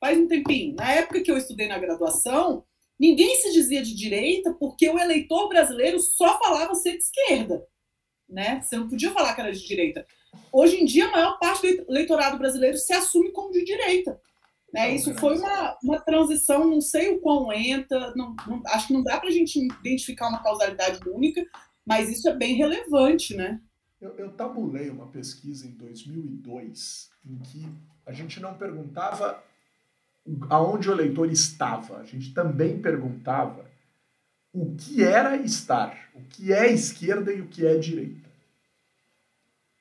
[0.00, 0.74] faz um tempinho.
[0.74, 2.64] Na época que eu estudei na graduação,
[2.98, 7.66] ninguém se dizia de direita porque o eleitor brasileiro só falava ser de esquerda.
[8.28, 8.60] Né?
[8.62, 10.06] Você não podia falar que era de direita.
[10.52, 14.20] Hoje em dia, a maior parte do eleitorado brasileiro se assume como de direita.
[14.72, 14.94] Né?
[14.96, 19.04] Isso foi uma, uma transição, não sei o quão lenta, não, não, acho que não
[19.04, 21.46] dá para a gente identificar uma causalidade única,
[21.86, 23.36] mas isso é bem relevante.
[23.36, 23.60] Né?
[24.00, 27.66] Eu, eu tabulei uma pesquisa em 2002 em que
[28.04, 29.42] a gente não perguntava
[30.48, 33.64] aonde o eleitor estava, a gente também perguntava
[34.52, 38.24] o que era estar, o que é esquerda e o que é direita.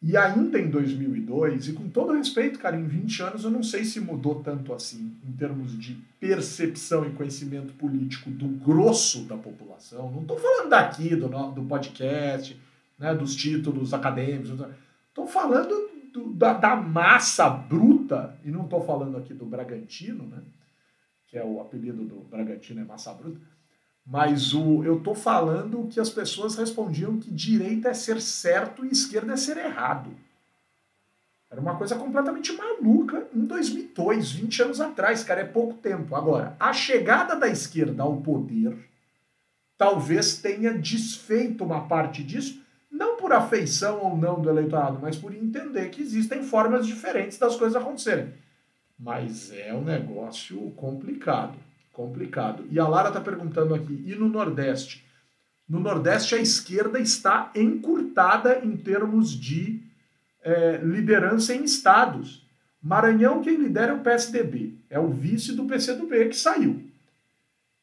[0.06, 3.86] E ainda em 2002, e com todo respeito, cara, em 20 anos eu não sei
[3.86, 10.12] se mudou tanto assim, em termos de percepção e conhecimento político do grosso da população.
[10.12, 12.60] Não estou falando daqui, do, do podcast,
[13.00, 14.50] né, dos títulos acadêmicos.
[15.08, 15.83] Estou falando do,
[16.34, 20.42] da, da, massa bruta, e não estou falando aqui do Bragantino, né,
[21.28, 23.40] que é o apelido do Bragantino, é massa bruta
[24.06, 28.90] mas o, eu estou falando que as pessoas respondiam que direita é ser certo e
[28.90, 30.12] esquerda é ser errado.
[31.50, 36.16] Era uma coisa completamente maluca em 2002, 20 anos atrás, cara, é pouco tempo.
[36.16, 38.76] Agora, a chegada da esquerda ao poder
[39.78, 42.63] talvez tenha desfeito uma parte disso,
[42.94, 47.56] não por afeição ou não do eleitorado, mas por entender que existem formas diferentes das
[47.56, 48.32] coisas acontecerem.
[49.00, 51.58] Mas é um negócio complicado,
[51.92, 52.64] complicado.
[52.70, 55.04] E a Lara está perguntando aqui, e no Nordeste?
[55.68, 59.82] No Nordeste a esquerda está encurtada em termos de
[60.44, 62.46] é, liderança em estados.
[62.80, 66.84] Maranhão quem lidera é o PSDB, é o vice do PCdoB que saiu.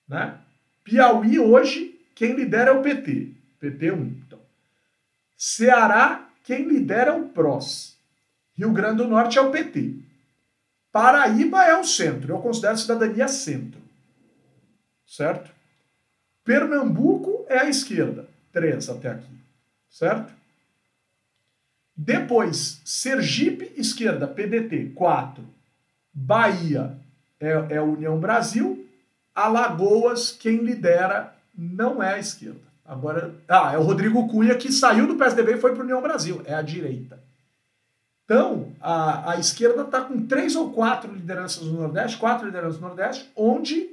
[0.06, 0.38] Né?
[0.84, 3.80] Piauí hoje quem lidera é o PT, PT1.
[3.82, 4.19] Então.
[5.42, 7.96] Ceará quem lidera é o PROS.
[8.52, 9.94] Rio Grande do Norte é o PT.
[10.92, 13.80] Paraíba é o centro, eu considero cidadania centro.
[15.06, 15.50] Certo?
[16.44, 19.32] Pernambuco é a esquerda, três até aqui.
[19.88, 20.30] Certo?
[21.96, 25.42] Depois, Sergipe, esquerda, PDT, 4.
[26.12, 26.98] Bahia
[27.40, 28.86] é, é a União Brasil.
[29.34, 32.69] Alagoas, quem lidera não é a esquerda.
[32.90, 36.02] Agora, ah, é o Rodrigo Cunha que saiu do PSDB e foi para a União
[36.02, 37.22] Brasil, é a direita.
[38.24, 42.88] Então, a, a esquerda está com três ou quatro lideranças no Nordeste, quatro lideranças no
[42.88, 43.88] Nordeste, onde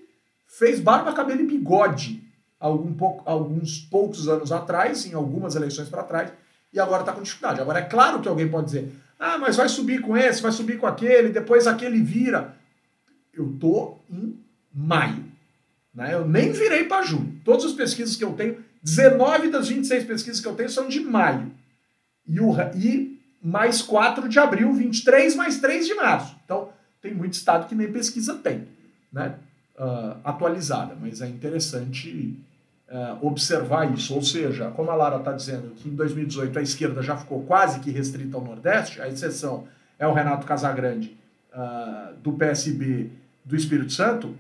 [0.48, 2.24] fez barba, cabelo e bigode
[2.60, 6.34] algum pouco, alguns poucos anos atrás, em algumas eleições para trás,
[6.74, 7.62] e agora está com dificuldade.
[7.62, 10.80] Agora, é claro que alguém pode dizer, ah, mas vai subir com esse, vai subir
[10.80, 12.56] com aquele, depois aquele vira.
[13.32, 14.44] Eu tô em
[14.74, 15.24] maio.
[15.94, 16.16] Né?
[16.16, 17.40] Eu nem virei para junho.
[17.46, 21.00] Todas as pesquisas que eu tenho, 19 das 26 pesquisas que eu tenho são de
[21.00, 21.52] maio.
[22.28, 26.36] E, o, e mais 4 de abril, 23 mais 3 de março.
[26.44, 26.70] Então,
[27.02, 28.68] tem muito estado que nem pesquisa tem,
[29.12, 29.36] né?
[29.78, 32.36] Uh, atualizada, mas é interessante
[32.90, 34.14] uh, observar isso.
[34.16, 37.80] Ou seja, como a Lara está dizendo que em 2018 a esquerda já ficou quase
[37.80, 39.68] que restrita ao Nordeste, a exceção
[40.00, 41.16] é o Renato Casagrande
[41.54, 43.10] uh, do PSB
[43.46, 44.36] do Espírito Santo,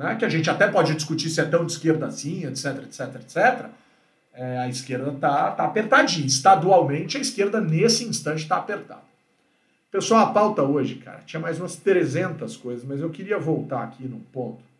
[0.00, 3.14] né, que a gente até pode discutir se é tão de esquerda assim, etc, etc,
[3.16, 3.66] etc.
[4.32, 6.26] É, a esquerda está tá apertadinha.
[6.26, 9.02] Estadualmente, a esquerda nesse instante está apertada.
[9.90, 14.04] Pessoal, a pauta hoje, cara, tinha mais umas 300 coisas, mas eu queria voltar aqui
[14.04, 14.70] num ponto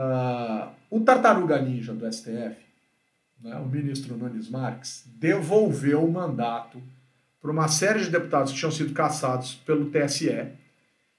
[0.00, 2.56] Uh, o Tartaruga Ninja do STF,
[3.42, 6.82] né, o ministro Nunes Marques, devolveu o mandato
[7.38, 10.46] para uma série de deputados que tinham sido caçados pelo TSE,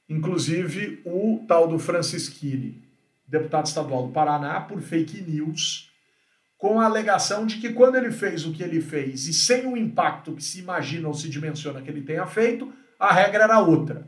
[0.10, 2.84] inclusive o tal do Francisquini,
[3.28, 5.90] deputado estadual do Paraná, por fake news,
[6.58, 9.76] com a alegação de que quando ele fez o que ele fez e sem o
[9.76, 14.08] impacto que se imagina ou se dimensiona que ele tenha feito, a regra era outra.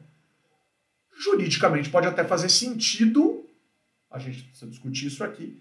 [1.18, 3.44] Juridicamente pode até fazer sentido
[4.14, 5.60] a gente precisa discutir isso aqui.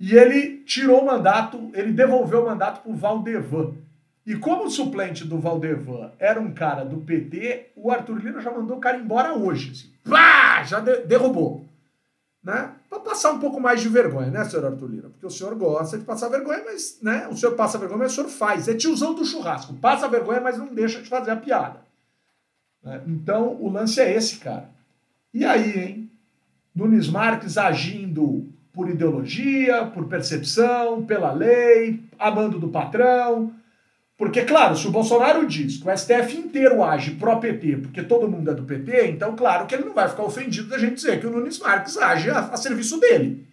[0.00, 3.76] E ele tirou o mandato, ele devolveu o mandato para o Valdevan.
[4.24, 8.52] E como o suplente do Valdevan era um cara do PT, o Arthur Lira já
[8.52, 9.72] mandou o cara embora hoje.
[9.72, 11.66] Assim, já de derrubou.
[12.42, 12.72] Né?
[12.88, 15.08] Para passar um pouco mais de vergonha, né, senhor Arthur Lira?
[15.08, 18.14] Porque o senhor gosta de passar vergonha, mas né, o senhor passa vergonha, mas o
[18.16, 18.68] senhor faz.
[18.68, 19.74] É tiozão do churrasco.
[19.74, 21.80] Passa vergonha, mas não deixa de fazer a piada.
[22.82, 23.00] Né?
[23.06, 24.70] Então, o lance é esse, cara.
[25.32, 26.10] E aí, hein?
[26.74, 33.52] Nunes Marques agindo por ideologia, por percepção, pela lei, amando do patrão.
[34.16, 38.50] Porque, claro, se o Bolsonaro diz que o STF inteiro age pró-PT, porque todo mundo
[38.50, 41.26] é do PT, então, claro que ele não vai ficar ofendido da gente dizer que
[41.26, 43.46] o Nunes Marques age a, a serviço dele.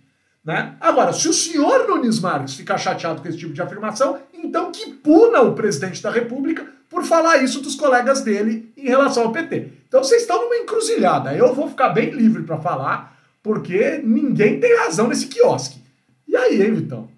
[0.44, 0.76] Né?
[0.80, 4.92] Agora, se o senhor Nunes Marques ficar chateado com esse tipo de afirmação, então que
[4.94, 9.70] puna o presidente da República por falar isso dos colegas dele em relação ao PT.
[9.88, 11.36] Então vocês estão numa encruzilhada.
[11.36, 15.80] Eu vou ficar bem livre para falar, porque ninguém tem razão nesse quiosque.
[16.28, 17.10] E aí, hein, Vitão?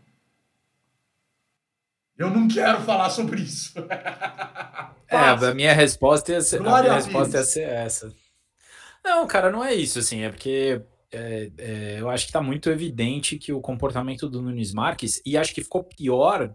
[2.21, 3.73] Eu não quero falar sobre isso.
[5.07, 8.13] é, a minha resposta ia ser, a minha resposta ia ser essa.
[9.03, 12.69] Não, cara, não é isso, assim, é porque é, é, eu acho que está muito
[12.69, 16.53] evidente que o comportamento do Nunes Marques, e acho que ficou pior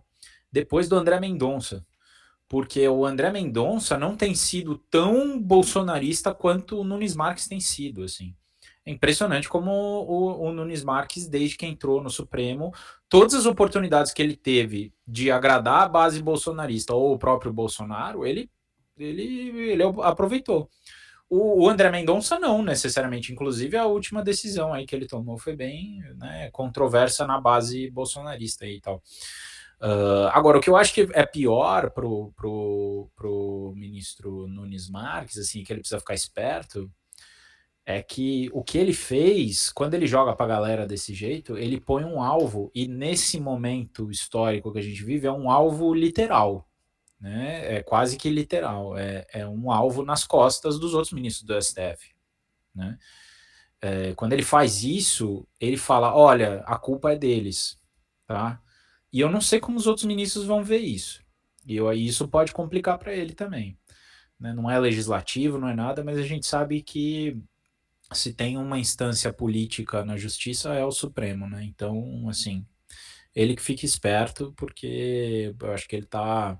[0.51, 1.85] depois do André Mendonça
[2.49, 8.05] porque o André Mendonça não tem sido tão bolsonarista quanto o Nunes Marques tem sido,
[8.05, 8.35] assim.
[8.85, 12.73] É impressionante como o, o, Nunes Marques, desde que entrou no Supremo,
[13.09, 18.27] todas as oportunidades que ele teve de agradar a base bolsonarista ou o próprio Bolsonaro,
[18.27, 18.51] ele,
[18.99, 20.69] ele, ele aproveitou.
[21.29, 23.33] O, o André Mendonça não, necessariamente.
[23.33, 28.67] Inclusive, a última decisão aí que ele tomou foi bem né, controversa na base bolsonarista
[28.67, 29.03] e tal.
[29.81, 35.37] Uh, agora, o que eu acho que é pior pro, pro, pro ministro Nunes Marques,
[35.37, 36.91] assim, que ele precisa ficar esperto,
[37.89, 42.05] é que o que ele fez, quando ele joga pra galera desse jeito, ele põe
[42.05, 46.69] um alvo, e nesse momento histórico que a gente vive, é um alvo literal.
[47.21, 47.77] Né?
[47.77, 48.99] É quase que literal.
[48.99, 52.13] É, é um alvo nas costas dos outros ministros do STF.
[52.75, 52.99] Né?
[53.81, 57.81] É, quando ele faz isso, ele fala: olha, a culpa é deles.
[58.27, 58.61] Tá?
[59.13, 61.23] E eu não sei como os outros ministros vão ver isso.
[61.65, 63.79] E eu, isso pode complicar para ele também.
[64.41, 64.53] Né?
[64.53, 67.41] Não é legislativo, não é nada, mas a gente sabe que
[68.13, 71.65] se tem uma instância política na justiça é o Supremo, né?
[71.65, 72.65] Então, assim,
[73.35, 76.59] ele que fique esperto, porque eu acho que ele tá.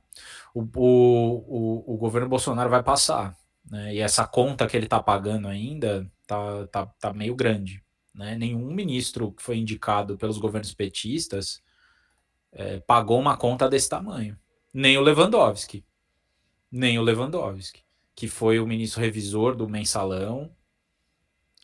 [0.55, 3.37] O, o, o, governo Bolsonaro vai passar,
[3.71, 3.95] né?
[3.95, 7.83] E essa conta que ele tá pagando ainda tá, tá, tá meio grande.
[8.15, 8.35] Né?
[8.37, 11.63] Nenhum ministro que foi indicado pelos governos petistas
[12.53, 14.39] é, pagou uma conta desse tamanho.
[14.73, 15.85] Nem o Lewandowski.
[16.71, 17.83] Nem o Lewandowski,
[18.15, 20.56] que foi o ministro revisor do mensalão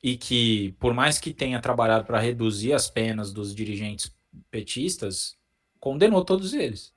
[0.02, 4.14] e que, por mais que tenha trabalhado para reduzir as penas dos dirigentes
[4.50, 5.38] petistas,
[5.78, 6.92] condenou todos eles.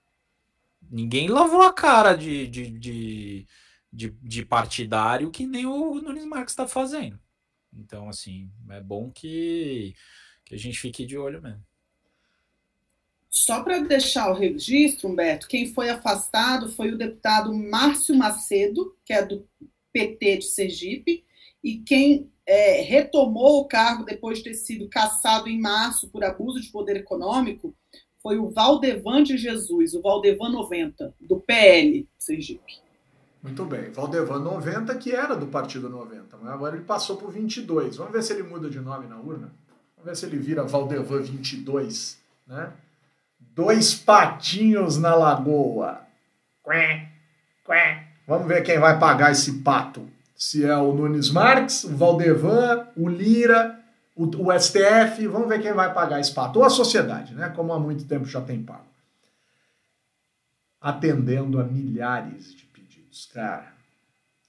[0.89, 3.47] Ninguém lavou a cara de, de, de,
[3.91, 7.19] de, de partidário que nem o Nunes Marques está fazendo.
[7.71, 9.93] Então, assim, é bom que,
[10.43, 11.63] que a gente fique de olho mesmo.
[13.29, 19.11] Só para deixar o registro, Humberto, quem foi afastado foi o deputado Márcio Macedo, que
[19.11, 19.47] é do
[19.91, 21.25] PT de Sergipe,
[21.61, 26.61] e quem é, retomou o cargo depois de ter sido cassado em março por abuso
[26.61, 27.75] de poder econômico
[28.25, 32.81] foi o Valdevan de Jesus, o Valdevan 90, do PL Sergipe.
[33.39, 33.91] Muito bem.
[33.91, 37.97] Valdevan 90, que era do Partido 90, mas agora ele passou por 22.
[37.97, 39.53] Vamos ver se ele muda de nome na urna?
[39.95, 42.73] Vamos ver se ele vira Valdevan 22, né?
[43.39, 46.01] Dois patinhos na lagoa.
[48.27, 50.09] Vamos ver quem vai pagar esse pato.
[50.35, 53.79] Se é o Nunes Marques, o Valdevan, o Lira,
[54.15, 55.25] o, o STF.
[55.27, 56.59] Vamos ver quem vai pagar esse pato.
[56.59, 57.49] Ou a sociedade, né?
[57.49, 58.85] Como há muito tempo já tem pago.
[60.81, 62.65] Atendendo a milhares de
[63.35, 63.73] cara,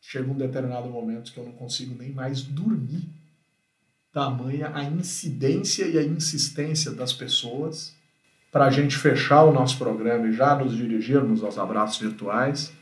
[0.00, 3.08] chega um determinado momento que eu não consigo nem mais dormir.
[4.12, 7.94] Tamanha a incidência e a insistência das pessoas
[8.50, 12.72] para a gente fechar o nosso programa e já nos dirigirmos aos abraços virtuais.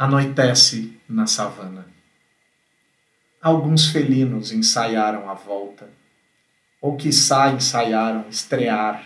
[0.00, 1.84] Anoitece na savana.
[3.42, 5.90] Alguns felinos ensaiaram a volta
[6.80, 9.04] ou quiçá ensaiaram estrear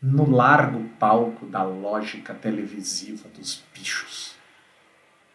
[0.00, 4.36] no largo palco da lógica televisiva dos bichos.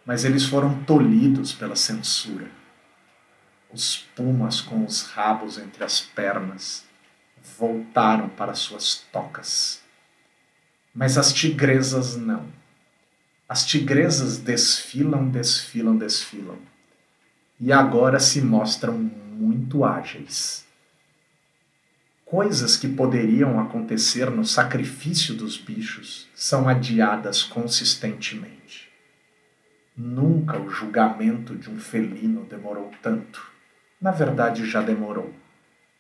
[0.06, 2.50] Mas eles foram tolhidos pela censura.
[3.70, 6.88] Os pumas com os rabos entre as pernas
[7.58, 9.84] voltaram para suas tocas.
[10.96, 12.58] Mas as tigresas não.
[13.50, 16.60] As tigresas desfilam, desfilam, desfilam.
[17.60, 20.70] E agora se mostram muito ágeis
[22.30, 28.88] coisas que poderiam acontecer no sacrifício dos bichos são adiadas consistentemente.
[29.97, 33.52] Nunca o julgamento de um felino demorou tanto.
[34.00, 35.34] Na verdade, já demorou.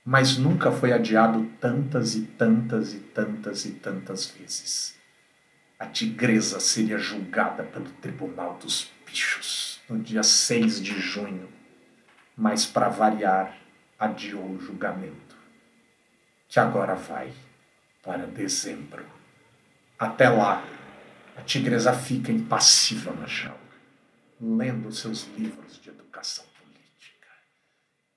[0.05, 4.98] Mas nunca foi adiado tantas e tantas e tantas e tantas vezes.
[5.79, 11.49] A tigresa seria julgada pelo Tribunal dos Bichos no dia 6 de junho,
[12.35, 13.57] mas, para variar,
[13.97, 15.29] adiou o julgamento
[16.49, 17.31] que agora vai
[18.01, 19.05] para dezembro.
[19.97, 20.65] Até lá,
[21.37, 23.59] a tigresa fica impassiva na jaula,
[24.41, 27.27] lendo seus livros de educação política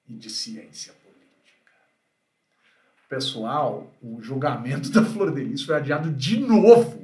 [0.09, 1.73] e de ciência política.
[3.09, 7.02] Pessoal, o julgamento da Flor de Lis foi adiado de novo.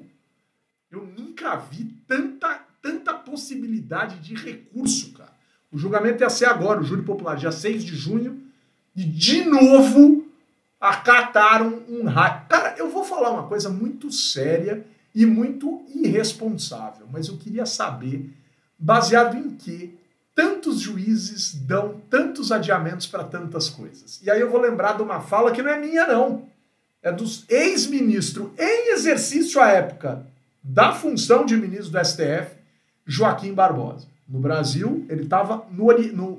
[0.91, 5.33] Eu nunca vi tanta, tanta possibilidade de recurso, cara.
[5.71, 8.43] O julgamento ia ser agora, o júri popular, dia 6 de junho,
[8.97, 10.27] e de novo
[10.81, 12.47] acataram um raio.
[12.49, 18.31] Cara, eu vou falar uma coisa muito séria e muito irresponsável, mas eu queria saber,
[18.79, 19.99] baseado em que
[20.35, 24.21] tantos juízes dão tantos adiamentos para tantas coisas.
[24.23, 26.47] E aí eu vou lembrar de uma fala que não é minha, não.
[27.03, 30.25] É dos ex-ministro em exercício à época
[30.69, 32.55] da função de ministro do STF,
[33.07, 34.07] Joaquim Barbosa.
[34.29, 35.67] No Brasil, ele estava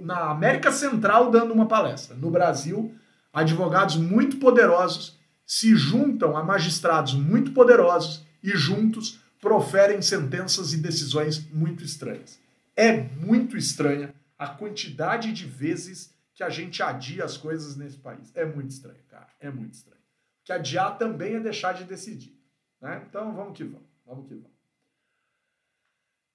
[0.04, 2.16] na América Central dando uma palestra.
[2.16, 2.94] No Brasil,
[3.34, 5.18] advogados muito poderosos
[5.48, 12.40] se juntam a magistrados muito poderosos e juntos proferem sentenças e decisões muito estranhas.
[12.76, 18.32] É muito estranha a quantidade de vezes que a gente adia as coisas nesse país.
[18.36, 19.28] É muito estranho, cara.
[19.40, 20.02] É muito estranho.
[20.46, 22.38] Que adiar também é deixar de decidir.
[22.80, 23.04] Né?
[23.10, 23.89] Então vamos que vamos.
[24.10, 24.60] Vamos que vamos.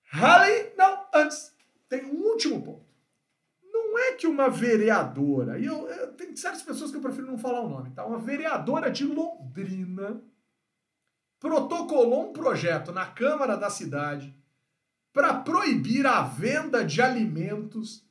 [0.04, 1.54] Halley, não, antes,
[1.88, 2.94] tem um último ponto
[3.94, 7.38] não é que uma vereadora, e eu, eu tem certas pessoas que eu prefiro não
[7.38, 8.04] falar o nome, tá?
[8.04, 10.20] Uma vereadora de Londrina
[11.38, 14.36] protocolou um projeto na Câmara da cidade
[15.12, 18.04] para proibir a venda de alimentos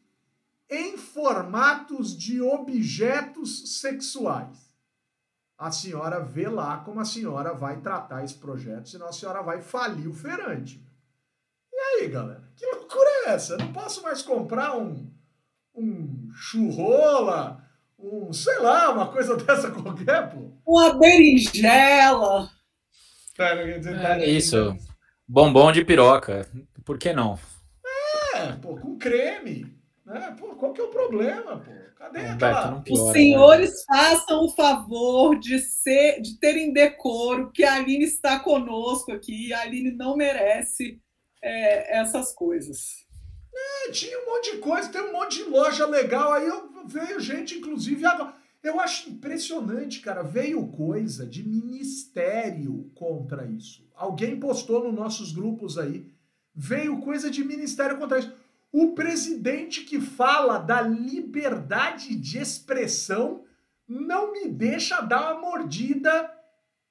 [0.70, 4.73] em formatos de objetos sexuais.
[5.64, 9.62] A senhora vê lá como a senhora vai tratar esse projeto, senão a senhora vai
[9.62, 10.86] falir o feirante.
[11.72, 12.44] E aí, galera?
[12.54, 13.54] Que loucura é essa?
[13.54, 15.10] Eu não posso mais comprar um,
[15.74, 17.64] um churrola,
[17.98, 20.52] um, sei lá, uma coisa dessa qualquer, pô.
[20.68, 22.50] Uma berinjela.
[24.20, 24.76] É isso.
[25.26, 26.46] Bombom de piroca.
[26.84, 27.40] Por que não?
[28.36, 29.82] É, pô, com creme.
[30.06, 30.36] Né?
[30.38, 31.72] Pô, qual que é o problema, pô?
[31.96, 32.82] Cadê aquela...
[32.82, 33.76] Piora, Os senhores né?
[33.88, 39.54] façam o favor de ser, de terem decoro, que a Aline está conosco aqui.
[39.54, 41.00] A Aline não merece
[41.42, 43.04] é, essas coisas.
[43.56, 46.34] É, tinha um monte de coisa, tem um monte de loja legal.
[46.34, 48.34] Aí eu veio gente, inclusive, agora.
[48.62, 50.24] Eu acho impressionante, cara.
[50.24, 53.86] Veio coisa de ministério contra isso.
[53.94, 56.10] Alguém postou nos nossos grupos aí.
[56.56, 58.34] Veio coisa de ministério contra isso.
[58.74, 63.46] O presidente que fala da liberdade de expressão
[63.88, 66.34] não me deixa dar uma mordida,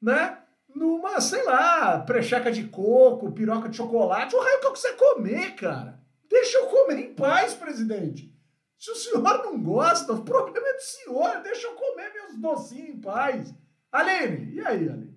[0.00, 0.38] né?
[0.72, 5.56] Numa, sei lá, precheca de coco, piroca de chocolate, o raio que eu quiser comer,
[5.56, 6.00] cara.
[6.30, 8.32] Deixa eu comer em paz, presidente.
[8.78, 11.42] Se o senhor não gosta, o problema é do senhor.
[11.42, 13.52] Deixa eu comer meus docinhos em paz.
[13.90, 15.11] Aline, e aí, Aline?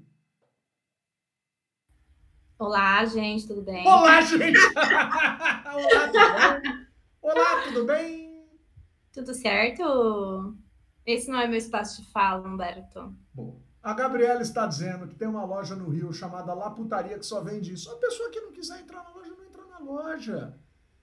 [2.58, 3.86] Olá, gente, tudo bem?
[3.86, 4.58] Olá, gente!
[5.74, 6.88] Olá, tudo bem?
[7.22, 8.46] Olá, tudo bem?
[9.12, 10.56] Tudo certo?
[11.06, 13.14] Esse não é meu espaço de fala, Humberto.
[13.34, 17.26] Bom, a Gabriela está dizendo que tem uma loja no Rio chamada La Putaria que
[17.26, 17.92] só vende isso.
[17.92, 20.58] A pessoa que não quiser entrar na loja, não entra na loja.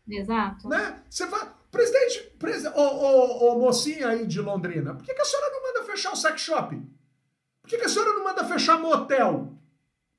[0.08, 0.68] Exato.
[0.70, 1.02] Né?
[1.08, 1.52] Você vai.
[1.70, 5.62] Presidente, presidente ô, ô, ô, mocinha aí de Londrina, por que, que a senhora não
[5.62, 6.76] manda fechar o sex shop?
[7.60, 9.58] Por que, que a senhora não manda fechar motel?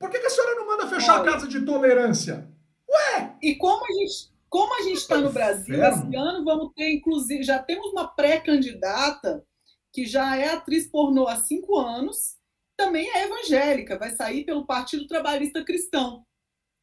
[0.03, 1.29] Por que, que a senhora não manda fechar Olha.
[1.29, 2.45] a casa de tolerância?
[2.89, 3.37] Ué!
[3.41, 4.33] E como a gente.
[4.49, 9.43] Como a gente está no Brasil, esse ano vamos ter, inclusive, já temos uma pré-candidata
[9.91, 12.37] que já é atriz pornô há cinco anos,
[12.77, 16.23] também é evangélica, vai sair pelo Partido Trabalhista Cristão.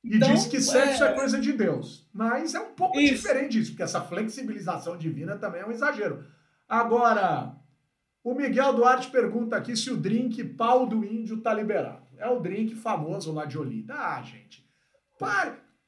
[0.02, 1.12] E então, diz que sexo é...
[1.12, 1.14] é...
[1.14, 2.08] coisa de Deus.
[2.12, 3.14] Mas é um pouco isso.
[3.14, 6.24] diferente disso, porque essa flexibilização divina também é um exagero.
[6.68, 7.54] Agora,
[8.24, 12.09] o Miguel Duarte pergunta aqui se o drink pau do índio tá liberado.
[12.20, 13.94] É o drink famoso lá de Olinda.
[13.94, 14.64] Ah, gente.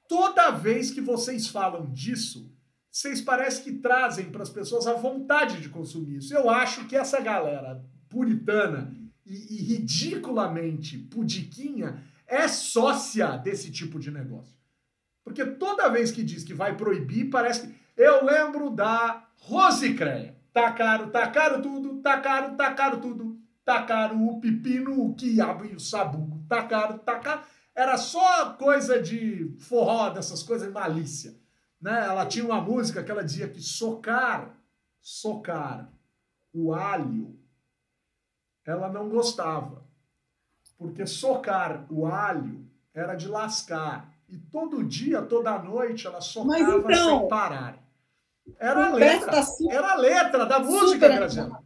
[0.09, 2.53] Toda vez que vocês falam disso,
[2.91, 6.35] vocês parecem que trazem para as pessoas a vontade de consumir isso.
[6.35, 14.11] Eu acho que essa galera puritana e, e ridiculamente pudiquinha é sócia desse tipo de
[14.11, 14.55] negócio.
[15.25, 17.83] Porque toda vez que diz que vai proibir, parece que.
[17.97, 20.37] Eu lembro da Rosicréia.
[20.53, 23.22] Tá caro, tá caro tudo, tá caro, tá caro tudo.
[23.65, 26.45] Caro o pepino, o quiabo e o sabugo.
[26.69, 27.43] Caro, tá caro.
[27.75, 31.35] Era só coisa de forró, dessas coisas malícia.
[31.81, 32.05] Né?
[32.05, 34.55] Ela tinha uma música que ela dizia que socar,
[35.01, 35.91] socar
[36.53, 37.39] o alho,
[38.65, 39.83] ela não gostava
[40.83, 44.13] porque socar o alho era de lascar.
[44.29, 47.79] E todo dia, toda noite, ela socava então, sem parar.
[48.59, 49.31] Era a letra.
[49.31, 51.59] Tá era a letra da música, Graziano.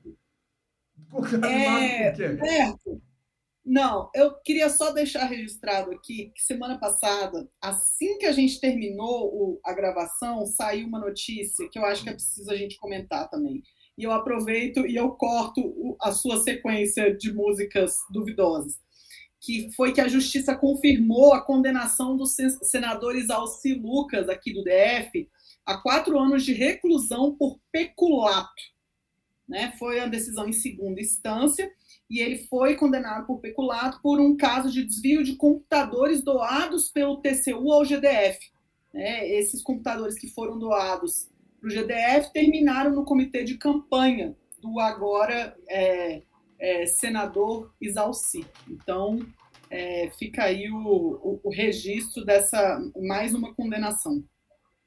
[1.44, 3.02] É, Roberto,
[3.64, 9.26] não, eu queria só deixar registrado aqui que semana passada, assim que a gente terminou
[9.26, 13.28] o, a gravação, saiu uma notícia que eu acho que é preciso a gente comentar
[13.28, 13.62] também.
[13.98, 18.74] E eu aproveito e eu corto o, a sua sequência de músicas duvidosas
[19.46, 25.28] que foi que a justiça confirmou a condenação dos senadores Alci Lucas, aqui do DF,
[25.64, 28.50] a quatro anos de reclusão por peculato.
[29.48, 29.72] Né?
[29.78, 31.70] Foi a decisão em segunda instância,
[32.08, 37.20] e ele foi condenado por peculato por um caso de desvio de computadores doados pelo
[37.20, 38.38] TCU ao GDF.
[38.92, 39.28] Né?
[39.28, 41.28] Esses computadores que foram doados
[41.60, 46.22] para o GDF terminaram no comitê de campanha do agora é,
[46.58, 48.46] é, senador Isalci.
[48.68, 49.20] Então,
[49.70, 54.22] é, fica aí o, o, o, registro dessa mais uma condenação.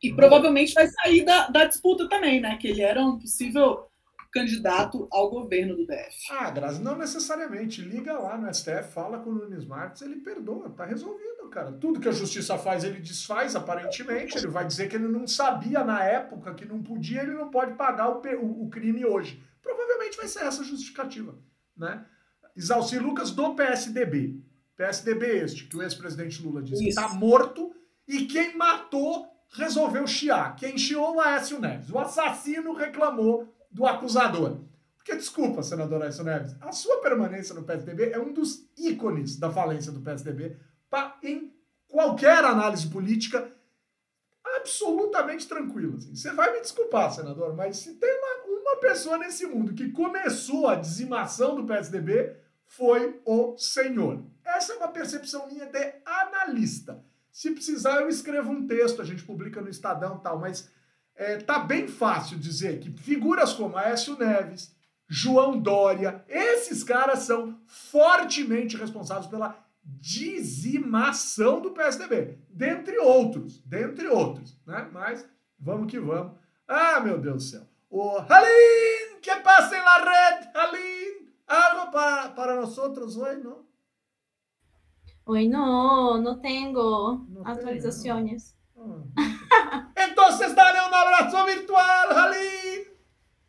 [0.01, 2.57] E provavelmente vai sair da, da disputa também, né?
[2.57, 3.88] Que ele era um possível
[4.31, 6.31] candidato ao governo do DF.
[6.31, 7.81] Ah, Grazi, não necessariamente.
[7.81, 11.71] Liga lá no STF, fala com o Nunes Marques, ele perdoa, tá resolvido, cara.
[11.71, 14.37] Tudo que a justiça faz, ele desfaz, aparentemente.
[14.37, 17.73] Ele vai dizer que ele não sabia na época que não podia, ele não pode
[17.73, 19.43] pagar o, o, o crime hoje.
[19.61, 21.37] Provavelmente vai ser essa justificativa,
[21.75, 22.05] né?
[22.55, 24.43] Isalci Lucas do PSDB.
[24.75, 26.99] PSDB este, que o ex-presidente Lula disse Isso.
[26.99, 27.73] que está morto
[28.07, 30.55] e quem matou resolveu chiar.
[30.55, 31.89] Quem chiou o Aécio Neves.
[31.89, 34.59] O assassino reclamou do acusador.
[34.97, 39.49] Porque, desculpa, senador Aécio Neves, a sua permanência no PSDB é um dos ícones da
[39.49, 40.57] falência do PSDB
[40.89, 41.53] pra, em
[41.87, 43.51] qualquer análise política.
[44.57, 45.97] absolutamente tranquilo.
[45.97, 46.15] Assim.
[46.15, 50.67] Você vai me desculpar, senador, mas se tem uma, uma pessoa nesse mundo que começou
[50.67, 52.35] a dizimação do PSDB,
[52.65, 54.23] foi o senhor.
[54.45, 57.03] Essa é uma percepção minha de analista.
[57.31, 60.69] Se precisar, eu escrevo um texto, a gente publica no Estadão tal, mas
[61.19, 64.73] é, tá bem fácil dizer que figuras como Aécio Neves,
[65.05, 74.57] João Dória, esses caras são fortemente responsáveis pela dizimação do PSDB, dentre outros, dentre outros,
[74.65, 74.89] né?
[74.93, 75.27] Mas
[75.59, 76.37] vamos que vamos.
[76.65, 77.67] Ah, meu Deus do céu.
[77.89, 83.65] O Halim, que passa em la red, Halim, algo para, para nós outros hoje, não?
[85.25, 88.55] Oi, não, não tenho atualizações.
[88.77, 89.28] Ah.
[91.19, 92.85] Abraço virtual, Halim.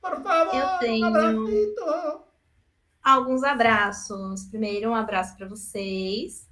[0.01, 1.07] Por favor, Eu tenho...
[1.07, 2.21] um
[3.01, 4.45] alguns abraços.
[4.45, 6.49] Primeiro, um abraço para vocês.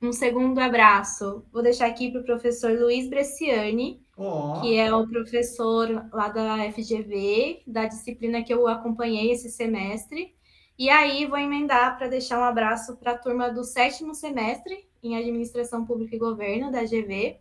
[0.00, 4.60] Um segundo abraço, vou deixar aqui para o professor Luiz Bresciani, oh.
[4.60, 10.34] que é o professor lá da FGV, da disciplina que eu acompanhei esse semestre.
[10.78, 15.16] E aí, vou emendar para deixar um abraço para a turma do sétimo semestre em
[15.16, 17.40] Administração Pública e Governo, da GV,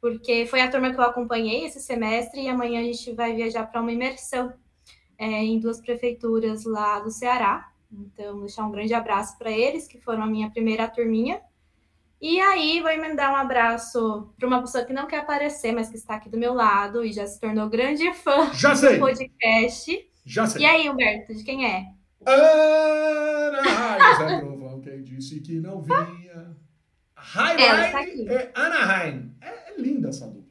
[0.00, 3.66] porque foi a turma que eu acompanhei esse semestre e amanhã a gente vai viajar
[3.66, 4.52] para uma imersão
[5.18, 7.70] é, em duas prefeituras lá do Ceará.
[7.92, 11.40] Então, vou deixar um grande abraço para eles, que foram a minha primeira turminha.
[12.20, 15.96] E aí, vou emendar um abraço para uma pessoa que não quer aparecer, mas que
[15.96, 18.94] está aqui do meu lado e já se tornou grande fã já sei.
[18.94, 20.10] do podcast.
[20.24, 20.62] Já sei.
[20.62, 21.86] E aí, Humberto, de quem é?
[22.24, 26.56] Ana Raiz Trovão, quem disse que não vinha.
[27.14, 29.36] Highline é Anaheim.
[29.40, 30.50] É, é linda essa dupla.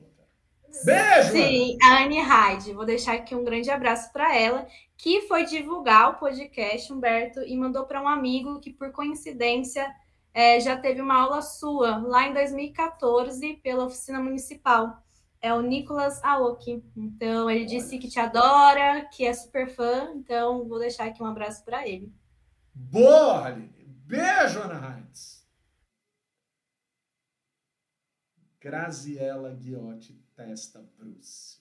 [0.84, 1.32] Beijo!
[1.32, 2.74] Sim, a Anne Hyde.
[2.74, 7.58] Vou deixar aqui um grande abraço para ela, que foi divulgar o podcast, Humberto, e
[7.58, 9.90] mandou para um amigo que, por coincidência,
[10.34, 15.04] é, já teve uma aula sua lá em 2014 pela oficina municipal.
[15.42, 16.84] É o Nicolas Aoki.
[16.96, 20.12] Então, ele disse que te adora, que é super fã.
[20.16, 22.12] Então, vou deixar aqui um abraço para ele.
[22.74, 23.70] Boa, Aline.
[24.06, 25.39] Beijo, Ana Heinz.
[28.60, 31.60] Graziela Guiotti Testa Bruce.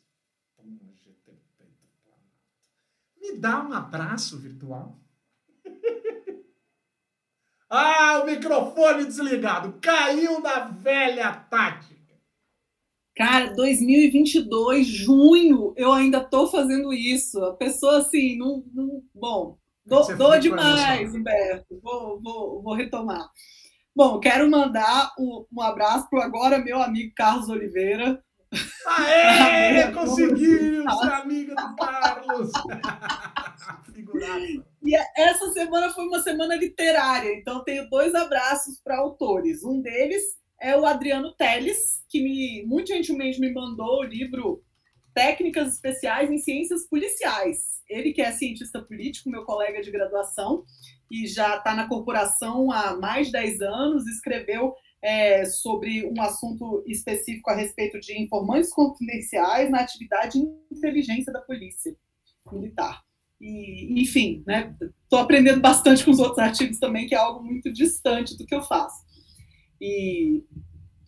[0.59, 2.33] GTP do Planalto.
[3.17, 4.99] Me dá um abraço virtual.
[7.71, 9.79] ah, o microfone desligado.
[9.81, 11.99] Caiu na velha tática.
[13.17, 17.43] Cara, 2022, junho, eu ainda tô fazendo isso.
[17.45, 18.65] A pessoa assim, não.
[18.73, 21.81] não bom, dou, dou demais, Humberto.
[21.81, 23.29] Vou, vou, vou retomar.
[23.99, 28.23] Bom, quero mandar um, um abraço para agora meu amigo Carlos Oliveira,
[28.87, 32.53] Aê, conseguiu ser amiga do Carlos.
[34.83, 39.65] E essa semana foi uma semana literária, então tenho dois abraços para autores.
[39.65, 40.23] Um deles
[40.61, 44.63] é o Adriano Teles, que me, muito gentilmente me mandou o livro
[45.13, 47.83] Técnicas Especiais em Ciências Policiais.
[47.89, 50.65] Ele que é cientista político, meu colega de graduação,
[51.11, 56.83] e já está na corporação há mais de 10 anos, escreveu é, sobre um assunto
[56.87, 61.95] específico a respeito de informantes confidenciais na atividade de inteligência da polícia
[62.53, 63.03] militar.
[63.41, 64.75] E, enfim, né,
[65.05, 68.55] estou aprendendo bastante com os outros artigos também, que é algo muito distante do que
[68.55, 69.07] eu faço.
[69.81, 70.43] E,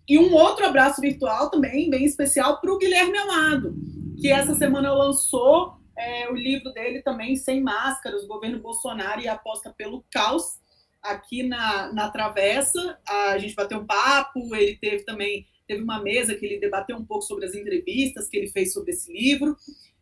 [0.09, 3.75] e um outro abraço virtual também, bem especial, para o Guilherme Amado,
[4.21, 9.29] que essa semana lançou é, o livro dele também, Sem Máscaras, o governo Bolsonaro e
[9.29, 10.59] aposta pelo caos,
[11.03, 12.99] aqui na, na Travessa.
[13.07, 17.05] A gente bateu um papo, ele teve também teve uma mesa que ele debateu um
[17.05, 19.57] pouco sobre as entrevistas que ele fez sobre esse livro.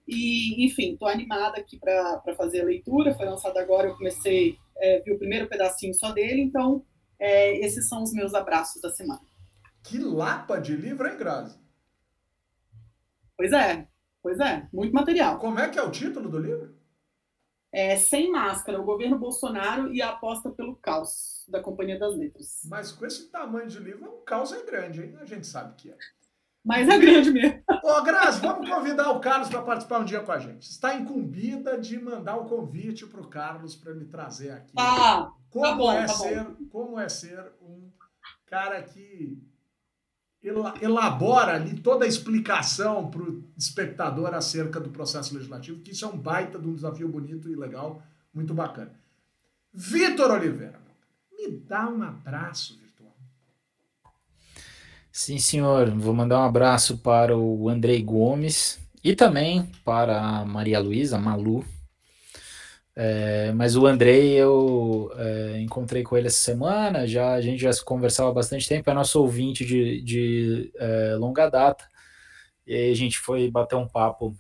[0.07, 3.15] E, enfim, estou animada aqui para fazer a leitura.
[3.15, 6.83] Foi lançado agora, eu comecei, é, vi o primeiro pedacinho só dele, então
[7.19, 9.21] é, esses são os meus abraços da semana.
[9.83, 11.59] Que lapa de livro, hein, Grazi?
[13.37, 13.87] Pois é,
[14.29, 15.39] pois é, muito material.
[15.39, 16.79] Como é que é o título do livro?
[17.73, 22.61] é, sem máscara, o governo Bolsonaro e a aposta pelo caos da Companhia das Letras.
[22.65, 25.17] Mas com esse tamanho de livro, o caos é grande, hein?
[25.21, 25.97] A gente sabe que é.
[26.65, 27.63] Mas é grande mesmo.
[27.85, 30.69] Ô, Grazi, vamos convidar o Carlos para participar um dia com a gente.
[30.69, 34.73] Está incumbida de mandar o um convite para o Carlos para me trazer aqui.
[34.77, 37.91] Ah, como, tá bom, é tá ser, como é ser um
[38.47, 39.43] cara que
[40.43, 46.09] elabora ali toda a explicação para o espectador acerca do processo legislativo, que isso é
[46.09, 48.03] um baita de um desafio bonito e legal,
[48.33, 48.93] muito bacana.
[49.73, 50.81] Vitor Oliveira,
[51.33, 53.15] me dá um abraço virtual.
[55.13, 55.91] Sim, senhor.
[55.91, 61.65] Vou mandar um abraço para o Andrei Gomes e também para a Maria Luísa, Malu,
[63.01, 67.71] é, mas o Andrei, eu é, encontrei com ele essa semana, já, a gente já
[67.85, 71.89] conversava há bastante tempo, é nosso ouvinte de, de é, longa data,
[72.67, 74.37] E aí a gente foi bater um papo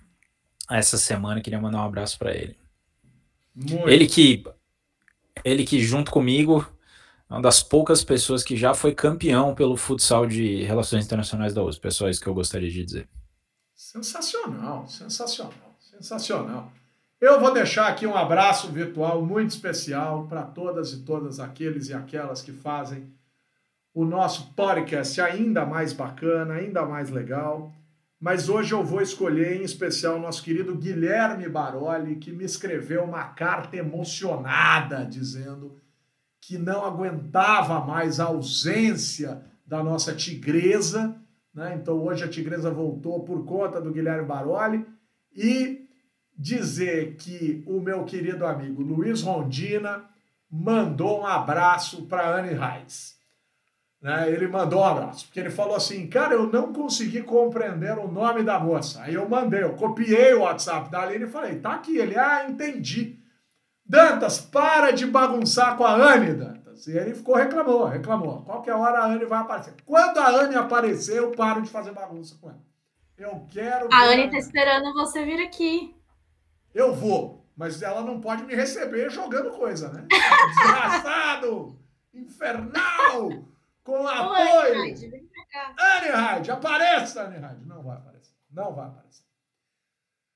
[0.68, 2.58] essa semana, queria mandar um abraço para ele.
[3.54, 3.88] Muito.
[3.88, 4.42] Ele que
[5.44, 6.66] ele que junto comigo
[7.30, 11.62] é uma das poucas pessoas que já foi campeão pelo futsal de Relações Internacionais da
[11.62, 11.80] USP.
[11.80, 13.08] Pessoal, é isso que eu gostaria de dizer.
[13.72, 16.72] Sensacional, sensacional, sensacional.
[17.20, 21.92] Eu vou deixar aqui um abraço virtual muito especial para todas e todas aqueles e
[21.92, 23.12] aquelas que fazem
[23.92, 27.74] o nosso podcast ainda mais bacana, ainda mais legal.
[28.20, 33.02] Mas hoje eu vou escolher em especial o nosso querido Guilherme Baroli, que me escreveu
[33.02, 35.76] uma carta emocionada dizendo
[36.40, 41.16] que não aguentava mais a ausência da nossa tigresa.
[41.52, 41.76] Né?
[41.82, 44.86] Então hoje a tigresa voltou por conta do Guilherme Baroli.
[45.34, 45.87] E
[46.38, 50.04] dizer que o meu querido amigo Luiz Rondina
[50.48, 53.18] mandou um abraço para Anne Reis.
[54.00, 54.30] Né?
[54.30, 58.44] Ele mandou um abraço, porque ele falou assim: Cara, eu não consegui compreender o nome
[58.44, 59.02] da moça.
[59.02, 61.96] Aí eu mandei, eu copiei o WhatsApp da Aline e falei: Tá aqui.
[61.96, 63.18] Ele, ah, entendi.
[63.84, 66.86] Dantas, para de bagunçar com a Anne, Dantas.
[66.86, 68.42] E ele ficou, reclamou, reclamou.
[68.42, 69.74] Qualquer hora a Anne vai aparecer.
[69.84, 72.62] Quando a Anne aparecer, eu paro de fazer bagunça com ela.
[73.16, 73.88] Eu quero.
[73.92, 75.97] A Anne tá esperando você vir aqui.
[76.74, 80.06] Eu vou, mas ela não pode me receber jogando coisa, né?
[80.10, 81.78] Desgraçado!
[82.18, 83.44] infernal!
[83.82, 84.94] Com apoio!
[85.78, 87.66] Anne apareça, Anne.
[87.66, 88.34] Não vai aparecer.
[88.50, 89.24] Não vai aparecer.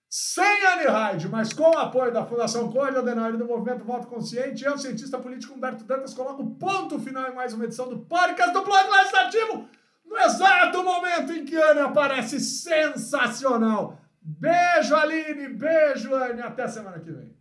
[0.09, 4.07] Sem Anne Hyde, mas com o apoio da Fundação Código Adenauer e do Movimento Voto
[4.09, 8.53] Consciente, eu, cientista político Humberto Dantas, coloco ponto final em mais uma edição do podcast
[8.53, 9.69] do Blog Legislativo,
[10.05, 15.49] no exato momento em que Anne aparece sensacional Beijo, Aline.
[15.49, 16.43] Beijo, Anne.
[16.43, 17.37] Até semana que vem.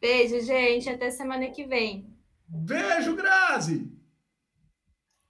[0.00, 0.88] Beijo, gente.
[0.88, 2.08] Até semana que vem.
[2.46, 3.90] Beijo, Grazi.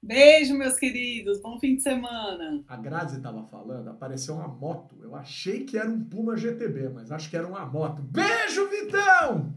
[0.03, 1.41] Beijo, meus queridos.
[1.43, 2.65] Bom fim de semana.
[2.67, 4.99] A Grazi estava falando, apareceu uma moto.
[5.03, 8.01] Eu achei que era um Puma GTB, mas acho que era uma moto.
[8.03, 9.55] Beijo, Vitão!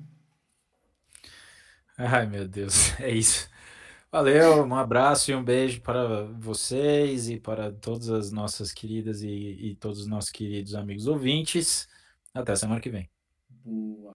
[1.98, 2.94] Ai, meu Deus.
[3.00, 3.50] É isso.
[4.14, 9.28] Valeu, um abraço e um beijo para vocês e para todas as nossas queridas e,
[9.28, 11.90] e todos os nossos queridos amigos ouvintes.
[12.32, 13.10] Até semana que vem.
[13.50, 14.14] Boa.